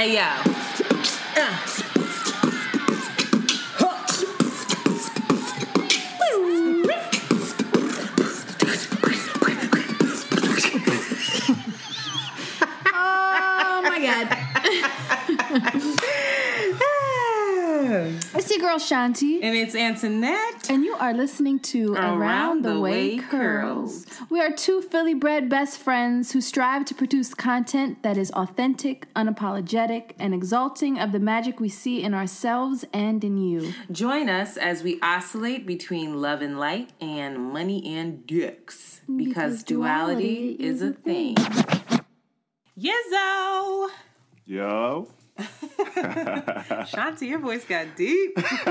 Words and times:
Hey 0.00 0.14
yo. 0.14 0.20
Uh. 1.36 1.58
Oh 12.94 13.82
my 13.84 14.00
god. 14.00 14.26
It's 18.32 18.48
your 18.48 18.60
girl 18.60 18.78
Shanti. 18.78 19.40
And 19.42 19.54
it's 19.56 19.74
Antoinette. 19.74 20.70
And 20.70 20.84
you 20.84 20.94
are 20.94 21.12
listening 21.12 21.58
to 21.60 21.94
Around, 21.94 22.18
Around 22.18 22.62
the, 22.62 22.74
the 22.74 22.80
Way, 22.80 23.16
Way 23.16 23.18
Curls. 23.18 24.04
Curls. 24.06 24.19
We 24.30 24.40
are 24.40 24.52
two 24.52 24.80
Philly 24.80 25.14
bred 25.14 25.48
best 25.48 25.76
friends 25.76 26.30
who 26.30 26.40
strive 26.40 26.84
to 26.84 26.94
produce 26.94 27.34
content 27.34 28.04
that 28.04 28.16
is 28.16 28.30
authentic, 28.30 29.12
unapologetic, 29.14 30.12
and 30.20 30.32
exalting 30.32 31.00
of 31.00 31.10
the 31.10 31.18
magic 31.18 31.58
we 31.58 31.68
see 31.68 32.04
in 32.04 32.14
ourselves 32.14 32.84
and 32.92 33.24
in 33.24 33.38
you. 33.38 33.74
Join 33.90 34.28
us 34.28 34.56
as 34.56 34.84
we 34.84 35.00
oscillate 35.02 35.66
between 35.66 36.22
love 36.22 36.42
and 36.42 36.60
light 36.60 36.90
and 37.00 37.40
money 37.40 37.96
and 37.96 38.24
dicks. 38.24 39.00
Because, 39.08 39.26
Because 39.26 39.62
duality, 39.64 40.56
duality 40.56 40.64
is 40.64 40.82
a 40.82 40.92
thing. 40.92 41.34
Yizzo! 42.78 43.88
Yo, 44.46 45.08
Shanti, 46.86 47.28
your 47.28 47.40
voice 47.40 47.64
got 47.64 47.96
deep. 47.96 48.36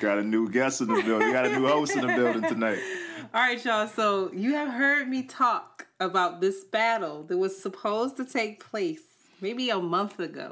got 0.00 0.18
a 0.18 0.22
new 0.22 0.48
guest 0.48 0.80
in 0.80 0.88
the 0.88 1.02
building. 1.02 1.32
Got 1.32 1.46
a 1.46 1.58
new 1.58 1.66
host 1.66 1.96
in 1.96 2.06
the 2.06 2.14
building 2.14 2.42
tonight. 2.42 2.78
All 3.34 3.40
right, 3.40 3.64
y'all. 3.64 3.86
So 3.86 4.30
you 4.34 4.52
have 4.52 4.68
heard 4.68 5.08
me 5.08 5.22
talk 5.22 5.86
about 5.98 6.42
this 6.42 6.64
battle 6.64 7.22
that 7.24 7.38
was 7.38 7.58
supposed 7.58 8.18
to 8.18 8.26
take 8.26 8.62
place 8.62 9.00
maybe 9.40 9.70
a 9.70 9.78
month 9.78 10.20
ago 10.20 10.50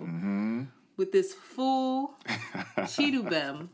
with 0.96 1.12
this 1.12 1.34
fool 1.34 2.14
Chidubem. 2.78 3.68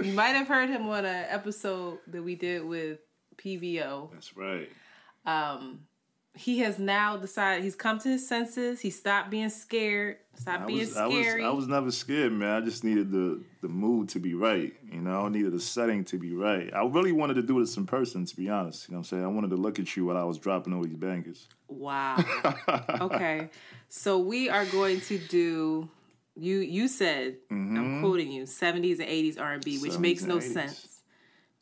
You 0.00 0.12
might 0.12 0.36
have 0.36 0.46
heard 0.46 0.68
him 0.70 0.88
on 0.88 1.04
an 1.04 1.26
episode 1.28 1.98
that 2.06 2.22
we 2.22 2.36
did 2.36 2.64
with 2.64 3.00
PVO. 3.36 4.12
That's 4.12 4.36
right. 4.36 4.70
Um, 5.26 5.80
he 6.34 6.60
has 6.60 6.78
now 6.78 7.16
decided 7.16 7.62
he's 7.62 7.76
come 7.76 7.98
to 7.98 8.08
his 8.08 8.26
senses. 8.26 8.80
He 8.80 8.90
stopped 8.90 9.30
being 9.30 9.50
scared. 9.50 10.16
Stopped 10.34 10.62
I 10.62 10.66
being 10.66 10.78
was, 10.78 10.96
I 10.96 11.06
was, 11.06 11.14
scary. 11.14 11.44
I 11.44 11.50
was 11.50 11.68
never 11.68 11.90
scared, 11.90 12.32
man. 12.32 12.62
I 12.62 12.64
just 12.64 12.84
needed 12.84 13.10
the 13.10 13.42
the 13.60 13.68
mood 13.68 14.08
to 14.10 14.18
be 14.18 14.34
right. 14.34 14.72
You 14.90 15.00
know, 15.00 15.26
I 15.26 15.28
needed 15.28 15.52
the 15.52 15.60
setting 15.60 16.04
to 16.06 16.18
be 16.18 16.32
right. 16.32 16.72
I 16.72 16.84
really 16.84 17.12
wanted 17.12 17.34
to 17.34 17.42
do 17.42 17.60
this 17.60 17.76
in 17.76 17.86
person, 17.86 18.24
to 18.24 18.36
be 18.36 18.48
honest. 18.48 18.88
You 18.88 18.92
know 18.92 18.98
what 18.98 19.00
I'm 19.00 19.04
saying? 19.04 19.24
I 19.24 19.28
wanted 19.28 19.50
to 19.50 19.56
look 19.56 19.78
at 19.78 19.94
you 19.94 20.06
while 20.06 20.16
I 20.16 20.24
was 20.24 20.38
dropping 20.38 20.72
all 20.72 20.82
these 20.82 20.96
bangers. 20.96 21.48
Wow. 21.68 22.24
okay. 23.00 23.50
So 23.88 24.18
we 24.18 24.48
are 24.48 24.64
going 24.66 25.00
to 25.02 25.18
do 25.18 25.88
you 26.34 26.58
you 26.58 26.88
said 26.88 27.36
I'm 27.50 27.74
mm-hmm. 27.74 28.00
quoting 28.00 28.32
you 28.32 28.44
70s 28.44 29.00
and 29.00 29.08
80s 29.08 29.38
R&B 29.38 29.78
which 29.80 29.98
makes 29.98 30.22
no 30.22 30.38
80s. 30.38 30.52
sense 30.54 31.00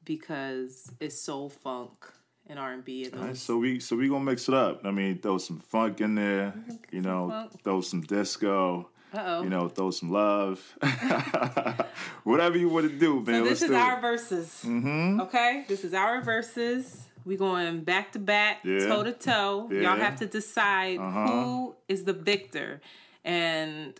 because 0.04 0.92
it's 1.00 1.20
soul 1.20 1.48
funk 1.48 2.06
and 2.50 2.58
R&B 2.58 3.04
and 3.04 3.14
right, 3.16 3.26
those 3.28 3.40
so 3.40 3.56
we 3.58 3.80
so 3.80 3.96
we 3.96 4.08
gonna 4.08 4.24
mix 4.24 4.48
it 4.48 4.54
up. 4.54 4.82
I 4.84 4.90
mean, 4.90 5.18
throw 5.18 5.38
some 5.38 5.58
funk 5.58 6.00
in 6.00 6.14
there. 6.16 6.52
You 6.92 7.00
know, 7.02 7.28
funk. 7.30 7.62
throw 7.62 7.80
some 7.80 8.00
disco. 8.02 8.88
Uh-oh. 9.12 9.42
You 9.42 9.48
know, 9.48 9.68
throw 9.68 9.90
some 9.90 10.10
love. 10.12 10.60
Whatever 12.24 12.58
you 12.58 12.68
want 12.68 12.88
to 12.90 12.96
do, 12.96 13.16
man. 13.20 13.42
So 13.42 13.48
this 13.48 13.60
let's 13.60 13.62
is 13.62 13.70
our 13.70 13.98
it. 13.98 14.00
verses. 14.00 14.62
Mm-hmm. 14.64 15.20
Okay? 15.22 15.64
This 15.68 15.84
is 15.84 15.94
our 15.94 16.20
verses. 16.22 17.06
We 17.24 17.36
going 17.36 17.82
back 17.82 18.12
to 18.12 18.18
back, 18.18 18.62
toe 18.62 19.02
to 19.02 19.12
toe. 19.12 19.68
Y'all 19.70 19.96
have 19.96 20.16
to 20.20 20.26
decide 20.26 20.98
Uh-huh. 20.98 21.26
who 21.26 21.76
is 21.88 22.04
the 22.04 22.12
victor. 22.12 22.80
And 23.24 23.98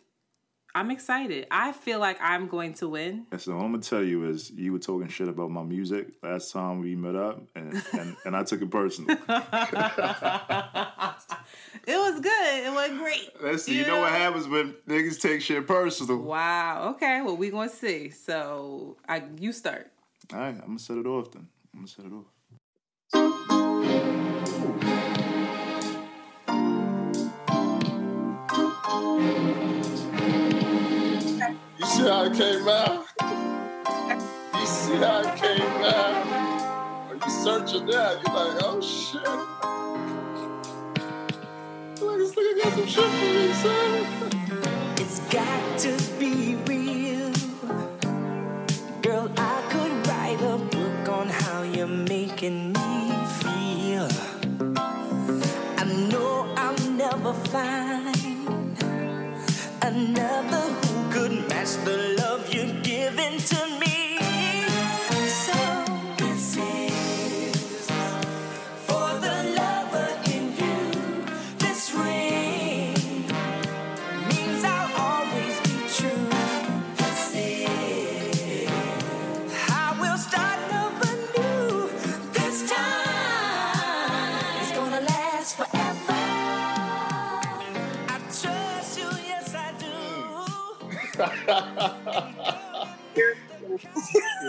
I'm 0.74 0.90
excited. 0.90 1.46
I 1.50 1.72
feel 1.72 1.98
like 1.98 2.18
I'm 2.20 2.46
going 2.46 2.74
to 2.74 2.88
win. 2.88 3.26
And 3.32 3.40
so 3.40 3.56
what 3.56 3.64
I'm 3.64 3.72
gonna 3.72 3.82
tell 3.82 4.02
you 4.02 4.28
is 4.28 4.50
you 4.50 4.72
were 4.72 4.78
talking 4.78 5.08
shit 5.08 5.28
about 5.28 5.50
my 5.50 5.62
music 5.62 6.08
last 6.22 6.52
time 6.52 6.80
we 6.80 6.94
met 6.94 7.16
up, 7.16 7.42
and 7.56 7.82
and, 7.92 8.16
and 8.24 8.36
I 8.36 8.44
took 8.44 8.62
it 8.62 8.70
personal. 8.70 9.16
It 11.86 11.96
was 11.96 12.20
good. 12.20 12.66
It 12.66 12.72
was 12.72 12.98
great. 12.98 13.30
Let's 13.42 13.64
see. 13.64 13.78
you 13.78 13.86
know 13.86 14.00
what 14.00 14.12
happens 14.12 14.46
when 14.46 14.74
niggas 14.86 15.20
take 15.20 15.40
shit 15.40 15.66
personal. 15.66 16.18
Wow. 16.18 16.90
Okay. 16.94 17.20
Well, 17.22 17.36
we 17.36 17.50
gonna 17.50 17.68
see. 17.70 18.10
So, 18.10 18.96
I 19.08 19.24
you 19.38 19.52
start. 19.52 19.90
All 20.32 20.38
right, 20.38 20.54
I'm 20.54 20.60
gonna 20.60 20.78
set 20.78 20.98
it 20.98 21.06
off 21.06 21.32
then. 21.32 21.48
I'm 21.74 21.80
gonna 21.80 21.88
set 21.88 22.04
it 22.04 22.12
off. 22.12 22.26
See 32.00 32.08
how 32.08 32.24
it 32.24 32.32
came 32.32 32.68
out? 32.68 33.04
You 34.54 34.66
see 34.66 34.96
how 34.96 35.20
it 35.20 35.36
came 35.36 35.60
out? 35.84 37.08
When 37.08 37.18
you 37.20 37.30
searching 37.30 37.86
that, 37.86 38.22
you're 38.22 38.34
like, 38.34 38.62
oh 38.64 38.80
shit. 38.80 39.22
Like 42.02 42.18
this 42.18 42.34
nigga 42.34 42.62
got 42.62 42.72
some 42.72 42.86
shit 42.86 43.04
for 43.04 43.30
me, 43.36 43.52
son. 43.52 44.06
It's 44.96 45.20
got 45.28 45.78
to 45.80 45.92
be 46.18 46.56
real. 46.66 47.32
Girl, 49.02 49.30
I 49.36 49.62
could 49.70 50.06
write 50.06 50.40
a 50.40 50.56
book 50.56 51.08
on 51.08 51.28
how 51.28 51.62
you're 51.62 51.86
making 51.86 52.72
me 52.72 53.12
feel. 53.40 54.08
I 55.76 55.84
know 56.10 56.52
I'll 56.56 56.90
never 56.90 57.34
find 57.34 58.16
another 59.82 60.79
the 61.84 62.16
love 62.18 62.52
you're 62.52 62.72
giving 62.82 63.38
to 63.38 63.78
me. 63.78 63.79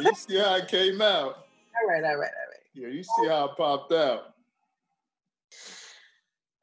You 0.01 0.15
see 0.15 0.37
how 0.37 0.55
it 0.55 0.67
came 0.67 1.01
out? 1.01 1.45
All 1.75 1.87
right. 1.87 2.03
All 2.03 2.15
right. 2.15 2.15
All 2.15 2.17
right. 2.17 2.61
Yeah, 2.73 2.87
you 2.87 3.03
see 3.03 3.27
how 3.27 3.45
it 3.45 3.57
popped 3.57 3.91
out. 3.93 4.33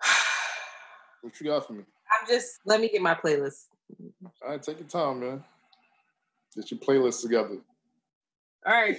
What 1.21 1.39
you 1.41 1.47
got 1.47 1.67
for 1.67 1.73
me? 1.73 1.83
I'm 1.83 2.29
just. 2.29 2.61
Let 2.65 2.81
me 2.81 2.89
get 2.89 3.03
my 3.03 3.15
playlist. 3.15 3.67
All 4.25 4.51
right, 4.51 4.63
take 4.63 4.79
your 4.79 4.89
time, 4.89 5.21
man. 5.21 5.45
Get 6.55 6.71
your 6.71 6.79
playlist 6.81 7.23
together. 7.23 7.59
All 8.65 8.73
right. 8.73 8.99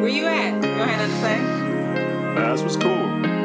Where 0.00 0.08
you 0.08 0.26
at? 0.26 0.54
You 0.54 0.60
don't 0.60 0.88
have 0.88 0.98
nothing 0.98 1.14
to 1.14 1.20
say? 1.20 1.38
Nah, 2.34 2.52
this 2.52 2.62
was 2.62 2.76
cool. 2.76 3.35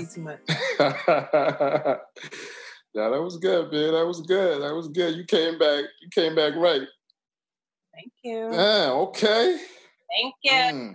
Can't 0.00 0.14
too 0.14 0.20
much. 0.22 0.40
Can't 0.48 1.06
get 1.06 1.32
too 1.32 1.88
much. 1.88 1.98
Yeah, 2.92 3.08
that 3.08 3.22
was 3.22 3.36
good, 3.36 3.72
man. 3.72 3.92
That 3.92 4.06
was 4.06 4.20
good. 4.22 4.62
That 4.62 4.74
was 4.74 4.88
good. 4.88 5.14
You 5.14 5.24
came 5.24 5.58
back. 5.58 5.84
You 6.02 6.08
came 6.10 6.34
back 6.34 6.54
right. 6.56 6.82
Thank 7.94 8.12
you. 8.24 8.52
Yeah. 8.52 8.90
Okay. 8.90 9.60
Thank 10.10 10.34
you. 10.42 10.52
Mm. 10.52 10.92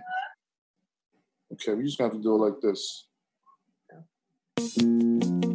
Okay, 1.54 1.74
we 1.74 1.84
just 1.84 2.00
have 2.00 2.12
to 2.12 2.18
do 2.18 2.34
it 2.34 2.38
like 2.38 2.60
this. 2.60 3.06
Smile. 4.58 5.45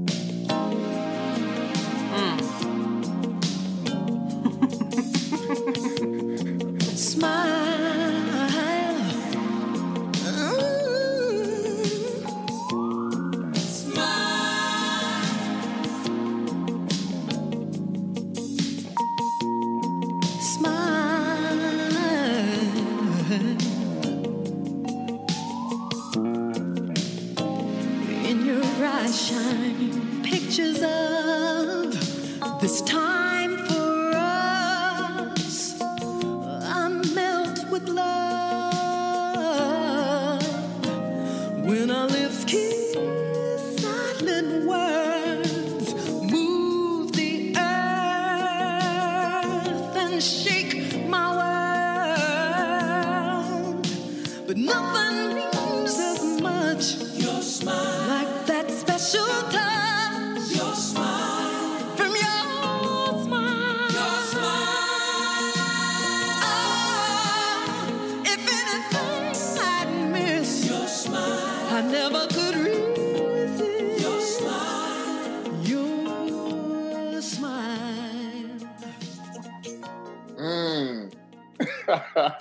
All 82.15 82.31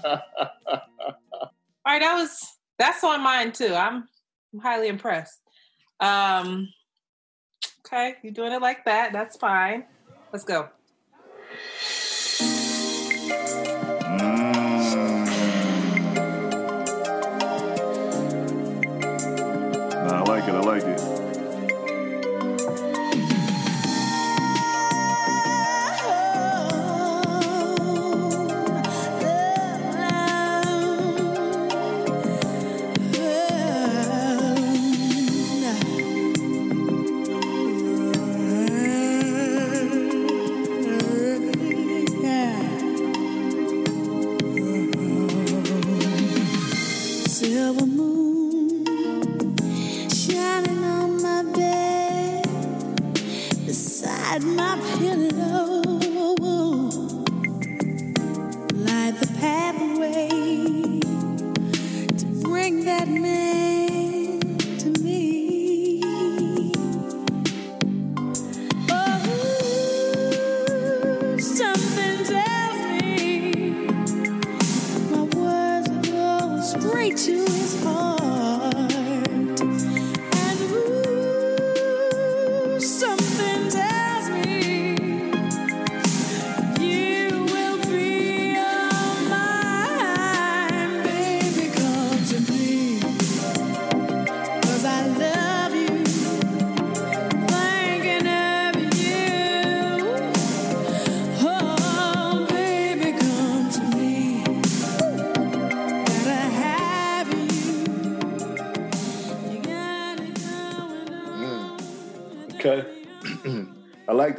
right, 1.87 2.01
that 2.01 2.15
was 2.15 2.39
that's 2.79 3.05
on 3.05 3.23
mine 3.23 3.53
too. 3.53 3.75
I'm 3.75 4.09
highly 4.61 4.89
impressed. 4.89 5.41
Um, 6.01 6.69
okay, 7.87 8.15
you're 8.23 8.33
doing 8.33 8.53
it 8.53 8.63
like 8.63 8.85
that. 8.85 9.13
That's 9.13 9.37
fine. 9.37 9.85
Let's 10.33 10.45
go. 10.45 10.69
Nah, 19.93 20.17
I 20.17 20.25
like 20.27 20.49
it. 20.49 20.55
I 20.55 20.61
like 20.61 20.83
it. 20.85 21.10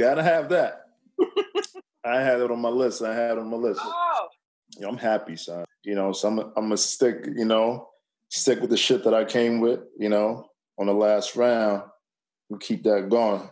That. 0.02 0.18
Have 0.18 0.50
that. 0.50 0.86
I 2.06 2.22
had 2.22 2.42
it 2.42 2.52
on 2.52 2.60
my 2.60 2.70
list. 2.70 3.02
I 3.02 3.14
had 3.14 3.32
it 3.32 3.40
on 3.40 3.50
my 3.50 3.58
list. 3.58 3.80
Oh, 3.84 4.28
You 4.76 4.82
know, 4.82 4.90
I'm 4.90 4.98
happy, 4.98 5.36
son. 5.36 5.66
You 5.84 5.96
know, 5.96 6.12
so 6.14 6.28
I'm 6.28 6.40
I'm 6.40 6.54
gonna 6.66 6.78
stick, 6.78 7.28
you 7.36 7.46
know, 7.46 7.90
stick 8.30 8.62
with 8.62 8.70
the 8.70 8.78
shit 8.78 9.04
that 9.04 9.14
I 9.14 9.26
came 9.26 9.60
with, 9.60 9.82
you 9.98 10.10
know, 10.10 10.50
on 10.78 10.88
the 10.88 10.94
last 10.94 11.36
round. 11.36 11.84
We 12.50 12.58
keep 12.60 12.84
that 12.84 13.10
going. 13.10 13.50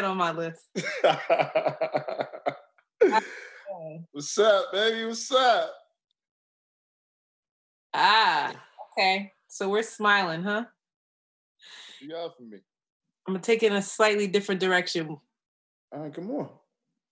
I 0.00 0.02
ain't 0.02 0.04
had 0.04 0.04
it 0.04 0.04
on 0.04 0.16
my 0.16 0.32
list. 0.32 0.64
What's 4.12 4.38
up, 4.38 4.72
baby? 4.72 5.04
What's 5.06 5.30
up? 5.32 5.72
Ah, 7.92 8.54
okay. 8.96 9.32
So 9.48 9.68
we're 9.68 9.82
smiling, 9.82 10.42
huh? 10.42 10.64
What 10.64 10.68
you 12.00 12.08
got 12.10 12.34
for 12.36 12.42
me? 12.44 12.58
I'm 13.26 13.34
gonna 13.34 13.42
take 13.42 13.62
it 13.62 13.72
in 13.72 13.76
a 13.78 13.82
slightly 13.82 14.26
different 14.26 14.58
direction, 14.60 15.08
All 15.10 15.20
right, 15.92 16.14
come 16.14 16.30
on. 16.30 16.48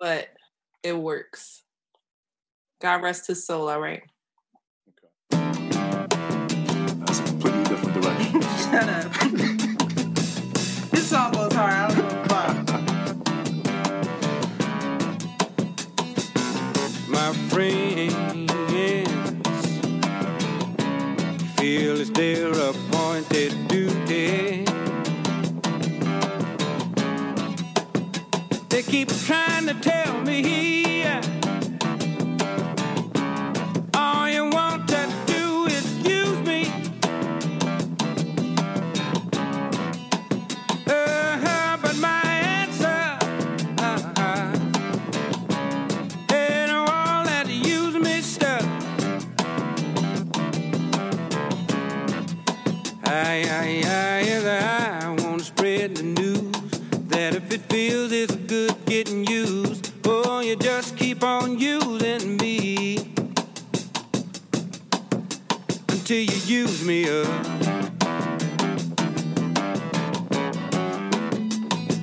but 0.01 0.29
it 0.83 0.95
works. 0.95 1.63
God 2.81 3.03
rest 3.03 3.27
his 3.27 3.45
soul, 3.47 3.69
all 3.69 3.81
right. 3.81 4.03
That's 5.31 7.19
a 7.19 7.23
completely 7.25 7.65
different 7.65 8.03
direction. 8.03 8.41
Shut 8.43 8.89
up. 8.89 9.13
Their 22.19 22.51
appointed 22.51 23.69
duty. 23.69 24.65
They 28.69 28.83
keep 28.83 29.09
trying 29.27 29.67
to 29.69 29.75
tell 29.75 30.21
me 30.23 30.88
me 66.89 67.05
up. 67.05 67.27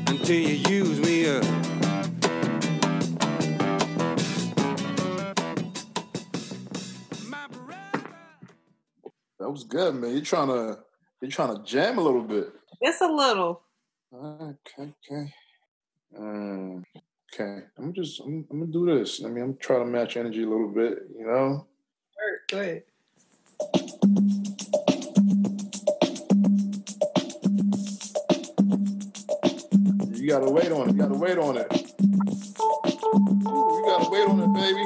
Until 0.08 0.36
you 0.36 0.56
use 0.70 1.00
me 1.00 1.27
up. 1.27 1.44
That 9.39 9.50
was 9.50 9.63
good, 9.63 9.96
man. 9.96 10.12
You're 10.12 10.22
trying 10.22 10.50
to 10.50 10.77
you're 11.20 11.32
trying 11.32 11.58
to 11.58 11.63
jam 11.63 11.98
a 11.98 12.01
little 12.01 12.22
bit. 12.22 12.54
Just 12.84 13.01
a 13.01 13.12
little. 13.12 13.63
Okay, 14.13 14.94
okay. 15.12 15.34
Um, 16.15 16.84
okay. 17.34 17.62
I'm 17.80 17.92
just 17.92 18.22
I'm, 18.22 18.46
I'm 18.51 18.60
gonna 18.60 18.72
do 18.72 18.86
this. 18.86 19.24
I 19.25 19.30
mean, 19.30 19.44
I'm 19.44 19.58
trying 19.58 19.80
to 19.80 19.92
match 19.92 20.15
energy 20.15 20.44
a 20.44 20.48
little 20.48 20.70
bit, 20.70 21.00
you 21.18 21.25
know. 21.25 21.65
Work. 22.20 22.50
Go 22.51 22.60
ahead. 22.60 22.84
You 30.25 30.32
gotta 30.32 30.50
wait 30.50 30.72
on 30.72 30.89
it. 30.89 30.94
You 30.94 30.98
gotta 31.03 31.13
wait 31.13 31.38
on 31.38 31.55
it. 31.55 31.67
You 31.72 32.24
gotta 33.86 34.10
wait 34.10 34.27
on 34.27 34.39
it, 34.41 34.53
baby. 34.55 34.82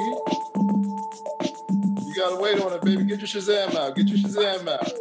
You 2.04 2.14
gotta 2.14 2.36
wait 2.42 2.60
on 2.60 2.74
it, 2.74 2.82
baby. 2.82 3.04
Get 3.04 3.20
your 3.20 3.26
Shazam 3.26 3.74
out. 3.74 3.96
Get 3.96 4.08
your 4.08 4.18
Shazam 4.18 4.68
out. 4.68 4.92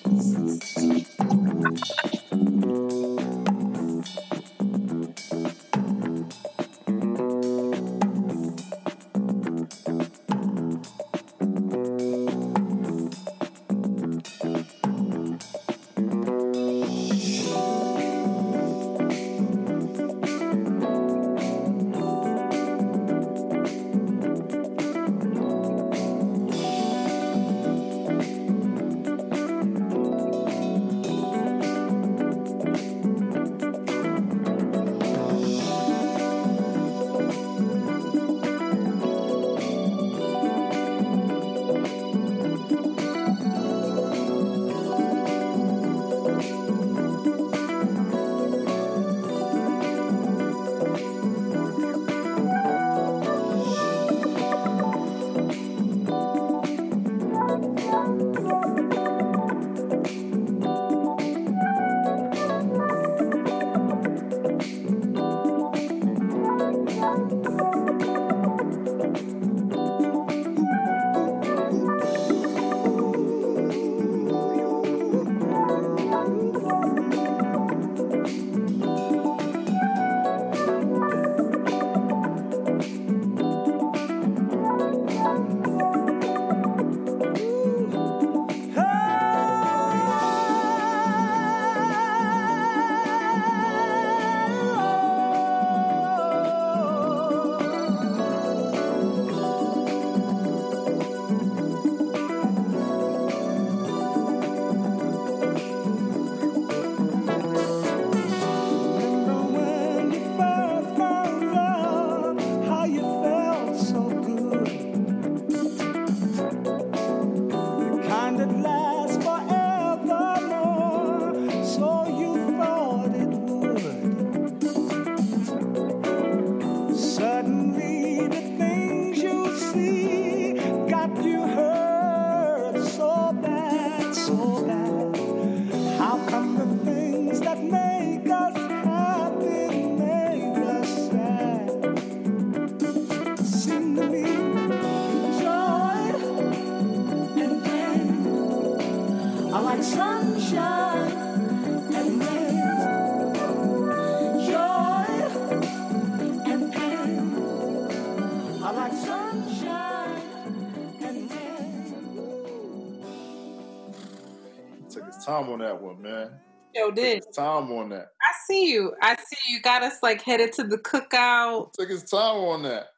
did. 167.00 167.25
Time 167.35 167.71
on 167.73 167.90
that. 167.90 168.12
I 168.23 168.33
see 168.47 168.71
you. 168.71 168.95
I 169.02 169.17
see 169.17 169.52
you 169.52 169.61
got 169.61 169.83
us 169.83 170.02
like 170.02 170.23
headed 170.23 170.52
to 170.55 170.64
the 170.64 170.78
cookout. 170.78 171.75
Took 171.75 171.90
his 171.90 172.05
time 172.05 172.37
on 172.37 172.62
that. 172.62 172.88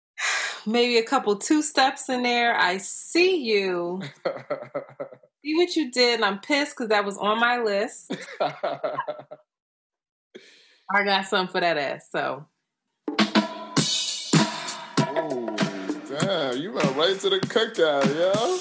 Maybe 0.66 0.98
a 0.98 1.02
couple 1.02 1.34
two 1.36 1.62
steps 1.62 2.08
in 2.08 2.22
there. 2.22 2.58
I 2.58 2.78
see 2.78 3.36
you. 3.36 4.02
See 5.44 5.56
what 5.56 5.74
you 5.74 5.90
did. 5.90 6.14
And 6.16 6.24
I'm 6.24 6.38
pissed 6.38 6.76
because 6.76 6.90
that 6.90 7.04
was 7.04 7.18
on 7.18 7.40
my 7.40 7.60
list. 7.60 8.16
I 8.40 8.94
got 11.04 11.26
something 11.26 11.50
for 11.50 11.60
that 11.60 11.76
ass. 11.76 12.08
So 12.12 12.46
damn, 16.20 16.56
you 16.58 16.72
went 16.72 16.96
right 16.96 17.18
to 17.18 17.30
the 17.30 17.40
cookout, 17.40 18.06
yo. 18.14 18.60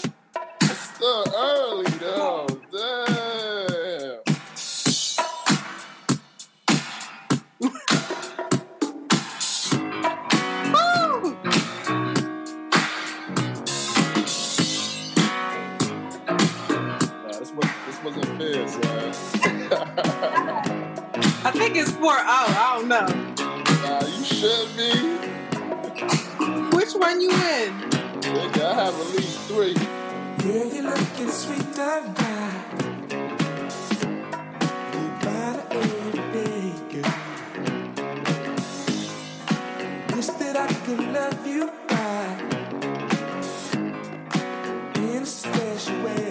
It's 0.62 0.80
still 0.96 1.26
early, 1.36 1.92
though. 1.92 2.48
This 18.52 18.76
wasn't 18.78 19.16
fair, 19.16 19.72
son. 19.72 19.72
I 21.44 21.52
think 21.52 21.76
it's 21.76 21.92
four 21.92 22.14
oh. 22.14 22.24
I 22.24 22.78
don't 22.78 22.88
know. 22.88 23.08
nah, 23.82 24.06
you 24.06 24.24
should 24.26 24.70
be. 24.78 24.92
Which 26.76 26.94
one 26.94 27.22
you 27.22 27.32
in? 27.32 27.72
Nigga, 28.22 28.64
I 28.64 28.74
have 28.86 28.96
at 29.00 29.08
least 29.16 29.40
three. 29.48 29.76
Yeah, 30.46 30.64
you're 30.74 30.84
looking 30.84 31.30
sweet 31.30 31.74
tonight. 31.74 32.72
You 34.94 35.08
better 35.22 35.64
every 35.72 36.22
day, 36.34 36.74
girl. 36.92 37.14
Wish 40.16 40.30
that 40.42 40.56
I 40.58 40.68
could 40.86 41.02
love 41.14 41.48
you 41.48 41.72
right 41.90 42.40
in 44.98 45.24
a 45.24 45.26
special 45.26 46.04
way. 46.04 46.31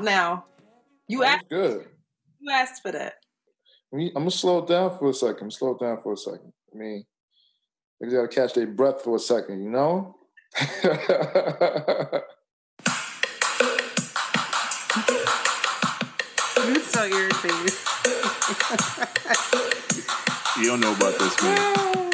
Out 0.00 0.04
now. 0.04 0.44
You 1.08 1.20
That's 1.20 1.34
asked 1.36 1.48
good. 1.48 1.86
you 2.40 2.50
asked 2.52 2.82
for 2.82 2.92
that. 2.92 3.14
I 3.92 3.96
mean, 3.96 4.08
I'm 4.08 4.22
gonna 4.22 4.30
slow 4.30 4.58
it 4.58 4.68
down 4.68 4.96
for 4.98 5.10
a 5.10 5.14
second. 5.14 5.42
I'm 5.42 5.50
slow 5.50 5.72
it 5.72 5.80
down 5.80 6.00
for 6.02 6.12
a 6.12 6.16
second. 6.16 6.52
I 6.72 6.76
mean, 6.76 7.04
they 8.00 8.08
gotta 8.08 8.28
catch 8.28 8.54
their 8.54 8.66
breath 8.66 9.02
for 9.02 9.16
a 9.16 9.18
second, 9.18 9.62
you 9.64 9.70
know? 9.70 10.16
You're 16.66 16.80
so 16.84 17.04
irritated. 17.04 17.74
You 20.58 20.66
don't 20.66 20.80
know 20.80 20.94
about 20.94 21.18
this, 21.18 21.42
man. 21.42 22.06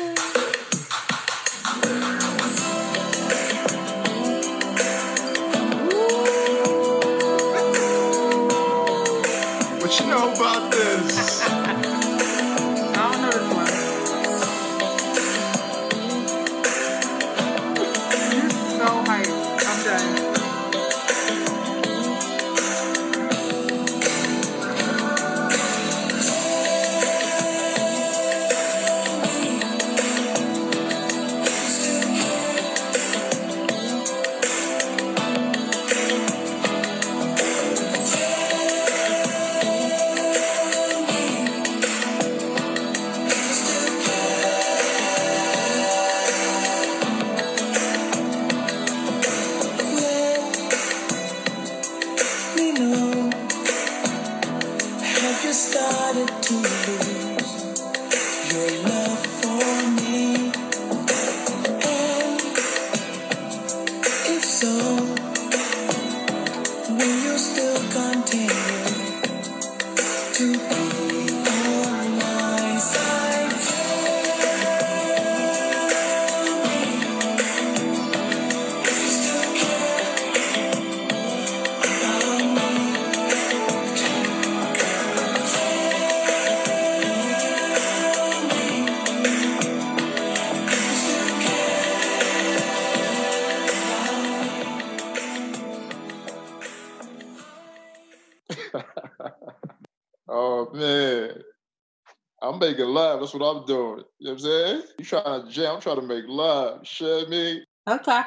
making 102.77 102.93
love. 102.93 103.21
That's 103.21 103.33
what 103.33 103.43
I'm 103.43 103.65
doing. 103.65 104.05
You 104.19 104.27
know 104.27 104.33
what 104.33 104.33
I'm 104.33 104.39
saying? 104.39 104.83
You 104.99 105.05
trying 105.05 105.47
to 105.47 105.51
jam, 105.51 105.77
I'm 105.77 105.81
trying 105.81 105.97
to 105.97 106.03
make 106.03 106.25
love. 106.27 106.81
You 106.81 106.85
shit 106.85 107.29
me? 107.29 107.65
Okay. 107.89 108.23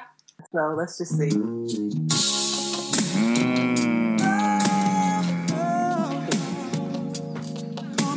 So 0.51 0.75
let's 0.77 0.97
just 0.97 1.17
see. 1.17 1.29
Mm. 1.29 2.09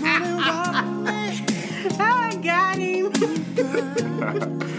I 2.00 2.36
got 2.42 2.76
him. 2.78 3.12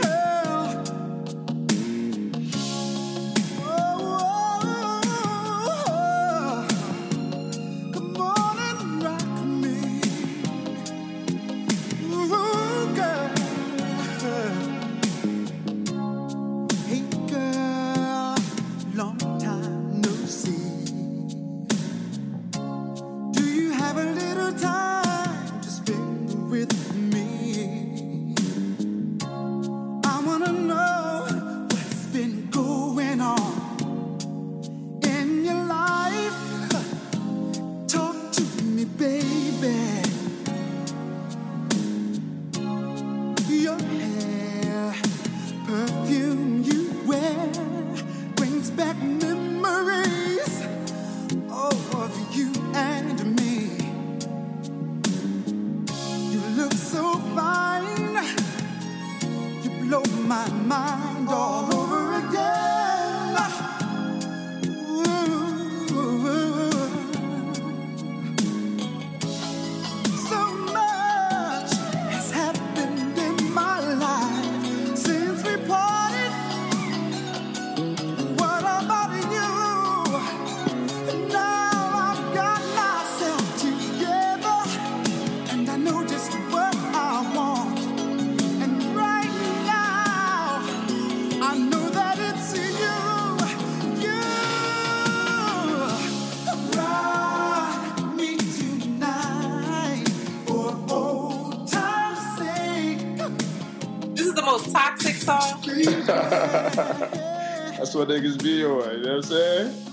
what 108.06 108.18
niggas 108.18 108.44
be 108.44 108.66
on. 108.66 108.98
You 108.98 109.04
know 109.04 109.16
what 109.16 109.16
I'm 109.16 109.22
saying? 109.24 109.86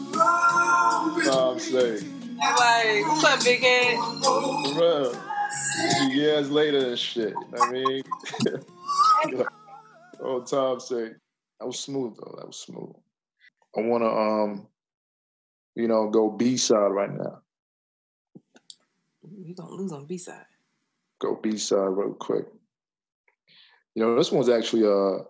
Tom 1.24 1.58
saying. 1.60 2.36
Like, 2.38 3.06
what's 3.06 3.24
up, 3.24 3.44
big 3.44 3.62
real. 3.62 5.14
Two 5.98 6.12
years 6.12 6.50
later 6.50 6.88
and 6.88 6.98
shit. 6.98 7.28
You 7.28 7.34
know 7.34 7.46
what 7.50 7.68
I 7.68 7.72
mean? 7.72 8.02
oh, 10.22 10.40
Tom 10.42 10.80
say. 10.80 11.10
That 11.60 11.66
was 11.66 11.78
smooth 11.78 12.16
though. 12.16 12.34
That 12.38 12.46
was 12.48 12.56
smooth. 12.56 12.94
I 13.76 13.82
wanna 13.82 14.08
um, 14.08 14.66
you 15.76 15.86
know, 15.86 16.08
go 16.10 16.30
B 16.30 16.56
side 16.56 16.90
right 16.90 17.12
now. 17.12 17.42
You 19.22 19.54
gonna 19.54 19.70
lose 19.70 19.92
on 19.92 20.06
B 20.06 20.18
side. 20.18 20.46
Go 21.20 21.36
B 21.36 21.56
side 21.58 21.76
real 21.76 22.14
quick. 22.14 22.46
You 23.94 24.02
know, 24.02 24.16
this 24.16 24.32
one's 24.32 24.48
actually 24.48 24.86
uh 24.86 25.24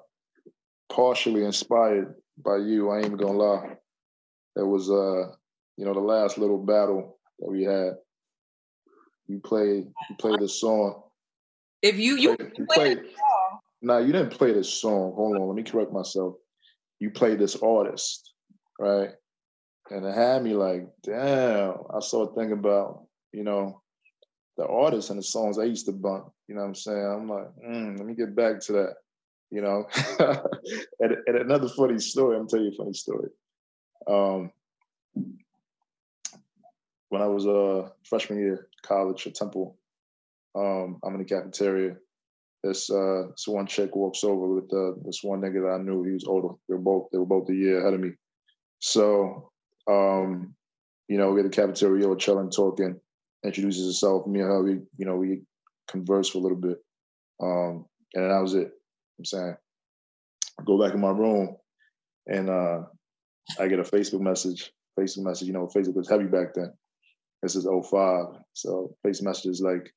partially 0.88 1.44
inspired 1.44 2.14
by 2.42 2.59
you. 2.59 2.90
I 2.90 2.96
ain't 2.96 3.07
even 3.07 3.18
gonna 3.18 3.38
lie. 3.38 3.76
That 4.57 4.66
was 4.66 4.90
uh, 4.90 5.35
you 5.76 5.85
know, 5.85 5.94
the 5.94 6.00
last 6.00 6.38
little 6.38 6.59
battle 6.59 7.18
that 7.38 7.50
we 7.50 7.64
had. 7.64 7.94
You 9.26 9.40
played 9.40 9.87
you 10.09 10.16
played 10.18 10.40
this 10.40 10.61
song. 10.61 11.03
If 11.83 11.98
you 11.98 12.16
you, 12.16 12.37
Played- 12.37 12.53
you 12.59 12.66
played 12.66 12.98
played 12.98 13.14
Nah, 13.83 13.98
you 13.98 14.12
didn't 14.12 14.33
play 14.33 14.53
this 14.53 14.68
song. 14.68 15.14
Hold 15.14 15.37
on, 15.37 15.48
let 15.48 15.57
me 15.57 15.62
correct 15.62 15.92
myself. 15.92 16.35
You 16.98 17.11
played 17.11 17.38
this 17.38 17.57
artist, 17.57 18.35
right? 18.79 19.11
And 19.90 20.05
it 20.05 20.14
had 20.14 20.42
me 20.42 20.55
like, 20.55 20.87
damn. 21.03 21.74
I 21.92 22.00
started 22.00 22.35
thinking 22.35 22.59
about, 22.59 23.05
you 23.33 23.42
know, 23.42 23.81
the 24.59 24.66
artists 24.66 25.11
and 25.11 25.18
the 25.18 25.22
songs 25.22 25.59
I 25.59 25.64
used 25.64 25.87
to 25.87 25.92
bump. 25.92 26.31
You 26.46 26.55
know 26.55 26.61
what 26.61 26.68
I'm 26.68 26.74
saying? 26.74 27.07
I'm 27.07 27.29
like, 27.29 27.48
mm, 27.66 27.96
let 27.98 28.07
me 28.07 28.14
get 28.14 28.37
back 28.37 28.61
to 28.62 28.72
that. 28.72 28.94
You 29.50 29.62
know, 29.62 29.88
and, 31.00 31.16
and 31.26 31.36
another 31.36 31.68
funny 31.68 31.98
story. 31.98 32.36
I'm 32.36 32.48
telling 32.48 32.66
you 32.66 32.72
a 32.72 32.76
funny 32.76 32.92
story. 32.92 33.28
Um, 34.06 34.52
when 37.08 37.22
I 37.22 37.26
was 37.26 37.46
uh 37.46 37.88
freshman 38.04 38.38
year 38.38 38.68
college 38.82 39.26
at 39.26 39.34
Temple, 39.34 39.76
um, 40.54 40.98
I'm 41.04 41.14
in 41.14 41.18
the 41.18 41.24
cafeteria. 41.24 41.96
This 42.62 42.90
uh, 42.90 43.28
this 43.30 43.48
one 43.48 43.66
chick 43.66 43.96
walks 43.96 44.22
over 44.22 44.46
with 44.54 44.72
uh, 44.72 45.00
this 45.04 45.20
one 45.22 45.40
nigga 45.40 45.62
that 45.62 45.80
I 45.80 45.82
knew. 45.82 46.02
He 46.04 46.12
was 46.12 46.26
older. 46.26 46.54
They 46.68 46.74
were 46.74 46.80
both 46.80 47.08
they 47.10 47.18
were 47.18 47.26
both 47.26 47.48
a 47.48 47.54
year 47.54 47.80
ahead 47.80 47.94
of 47.94 48.00
me. 48.00 48.10
So, 48.80 49.50
um, 49.88 50.54
you 51.08 51.16
know, 51.16 51.32
we 51.32 51.40
at 51.40 51.44
the 51.44 51.50
cafeteria, 51.50 52.08
we're 52.08 52.16
chilling, 52.16 52.50
talking. 52.50 53.00
Introduces 53.44 53.86
herself. 53.86 54.26
Me 54.26 54.40
and 54.40 54.48
her, 54.48 54.62
we 54.62 54.72
you 54.98 55.06
know 55.06 55.16
we 55.16 55.42
converse 55.88 56.28
for 56.28 56.38
a 56.38 56.40
little 56.42 56.58
bit, 56.58 56.78
um, 57.42 57.86
and 58.14 58.30
that 58.30 58.40
was 58.40 58.54
it. 58.54 58.72
I'm 59.20 59.24
saying, 59.26 59.54
I 60.59 60.62
go 60.64 60.83
back 60.83 60.94
in 60.94 61.00
my 61.00 61.11
room, 61.11 61.56
and 62.26 62.48
uh, 62.48 62.78
I 63.59 63.68
get 63.68 63.78
a 63.78 63.83
Facebook 63.83 64.20
message. 64.20 64.72
Facebook 64.98 65.24
message. 65.24 65.46
You 65.46 65.52
know, 65.52 65.68
Facebook 65.74 65.96
was 65.96 66.09
heavy 66.09 66.24
back 66.24 66.54
then. 66.54 66.72
This 67.42 67.54
is 67.54 67.64
05. 67.66 68.26
So 68.54 68.96
Facebook 69.06 69.24
message 69.24 69.50
is 69.50 69.61
like, 69.61 69.92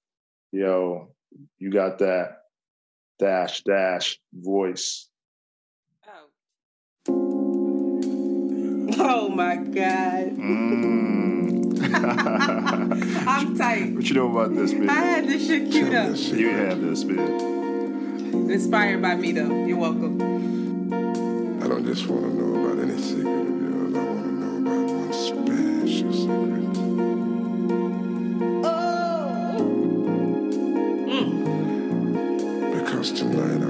yo, 0.52 1.14
you 1.58 1.72
got 1.72 2.00
that 2.00 2.40
dash 3.18 3.62
dash 3.62 4.20
voice. 4.34 5.08
Oh 9.00 9.30
my 9.30 9.56
god. 9.56 10.38
Mm. 10.38 10.84
I'm 13.28 13.58
tight. 13.58 13.94
what 13.94 14.10
you 14.10 14.16
know 14.16 14.32
about 14.32 14.54
this, 14.54 14.74
man? 14.74 14.90
I 14.90 14.94
had 14.94 15.28
this 15.28 15.48
shit 15.48 15.72
queued 15.72 15.94
up. 15.94 16.18
You 16.18 16.50
have 16.50 16.82
this, 16.82 17.06
man. 17.06 17.63
Inspired 18.34 19.02
by 19.02 19.16
me 19.16 19.32
though. 19.32 19.66
You're 19.66 19.78
welcome. 19.78 20.20
I 21.62 21.68
don't 21.68 21.86
just 21.86 22.08
want 22.08 22.24
to 22.24 22.30
know 22.34 22.66
about 22.66 22.84
any 22.84 23.00
secret 23.00 23.28
of 23.28 23.62
yours. 23.62 23.96
I 23.96 24.00
want 24.04 24.24
to 24.24 24.32
know 24.32 24.58
about 24.58 24.86
one 24.90 25.14
special 25.14 26.14
secret. 26.14 26.64
Oh 28.66 29.24
because 32.74 33.12
tonight 33.12 33.63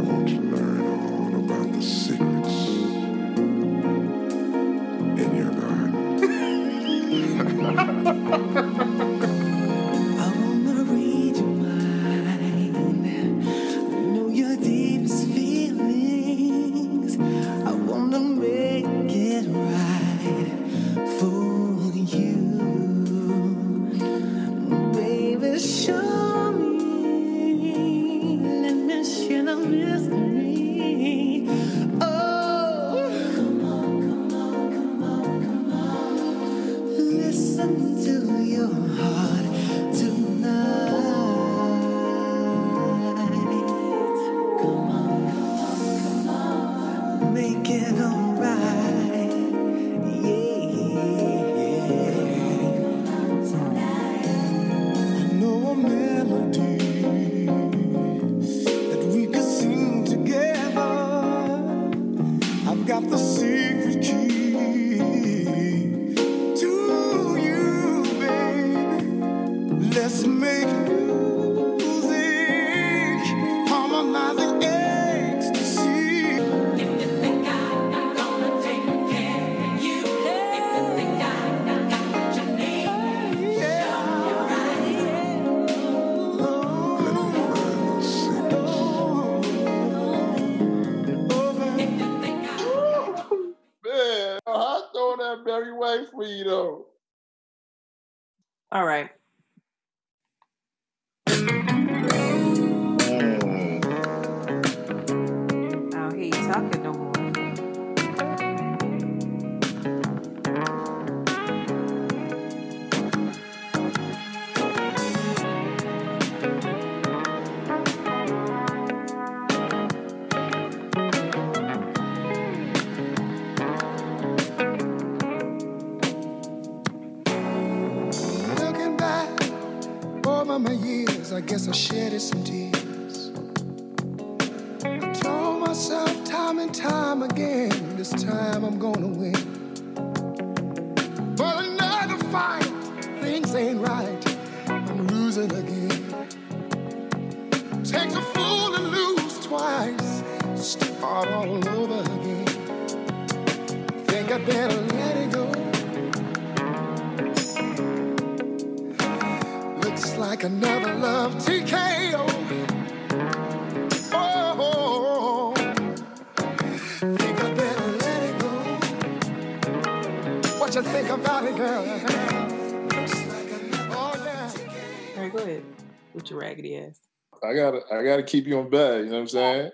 gotta, 177.80 177.94
I 177.94 178.04
gotta 178.04 178.24
keep 178.24 178.46
you 178.46 178.60
in 178.60 178.70
bed. 178.70 179.06
You 179.06 179.06
know 179.06 179.14
what 179.14 179.22
I'm 179.22 179.28
saying? 179.28 179.72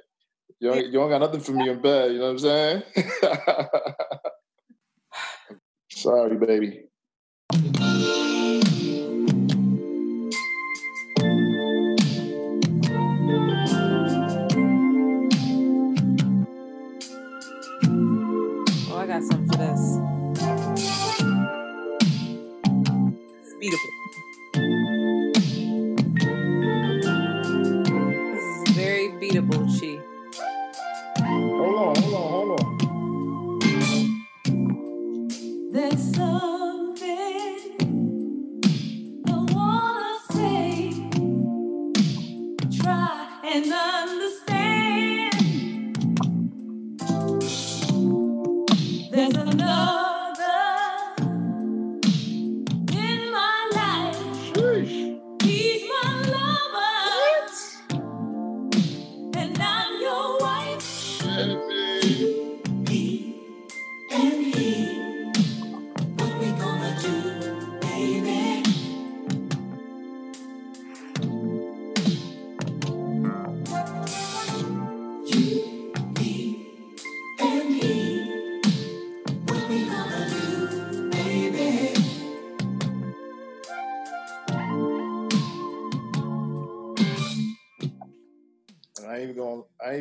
You 0.59 0.69
don't, 0.69 0.85
you 0.85 0.91
don't 0.91 1.09
got 1.09 1.21
nothing 1.21 1.39
for 1.39 1.51
me 1.51 1.69
in 1.69 1.81
bed. 1.81 2.11
You 2.11 2.19
know 2.19 2.25
what 2.25 2.31
I'm 2.31 2.39
saying? 2.39 2.83
Sorry, 5.91 6.37
baby. 6.37 6.88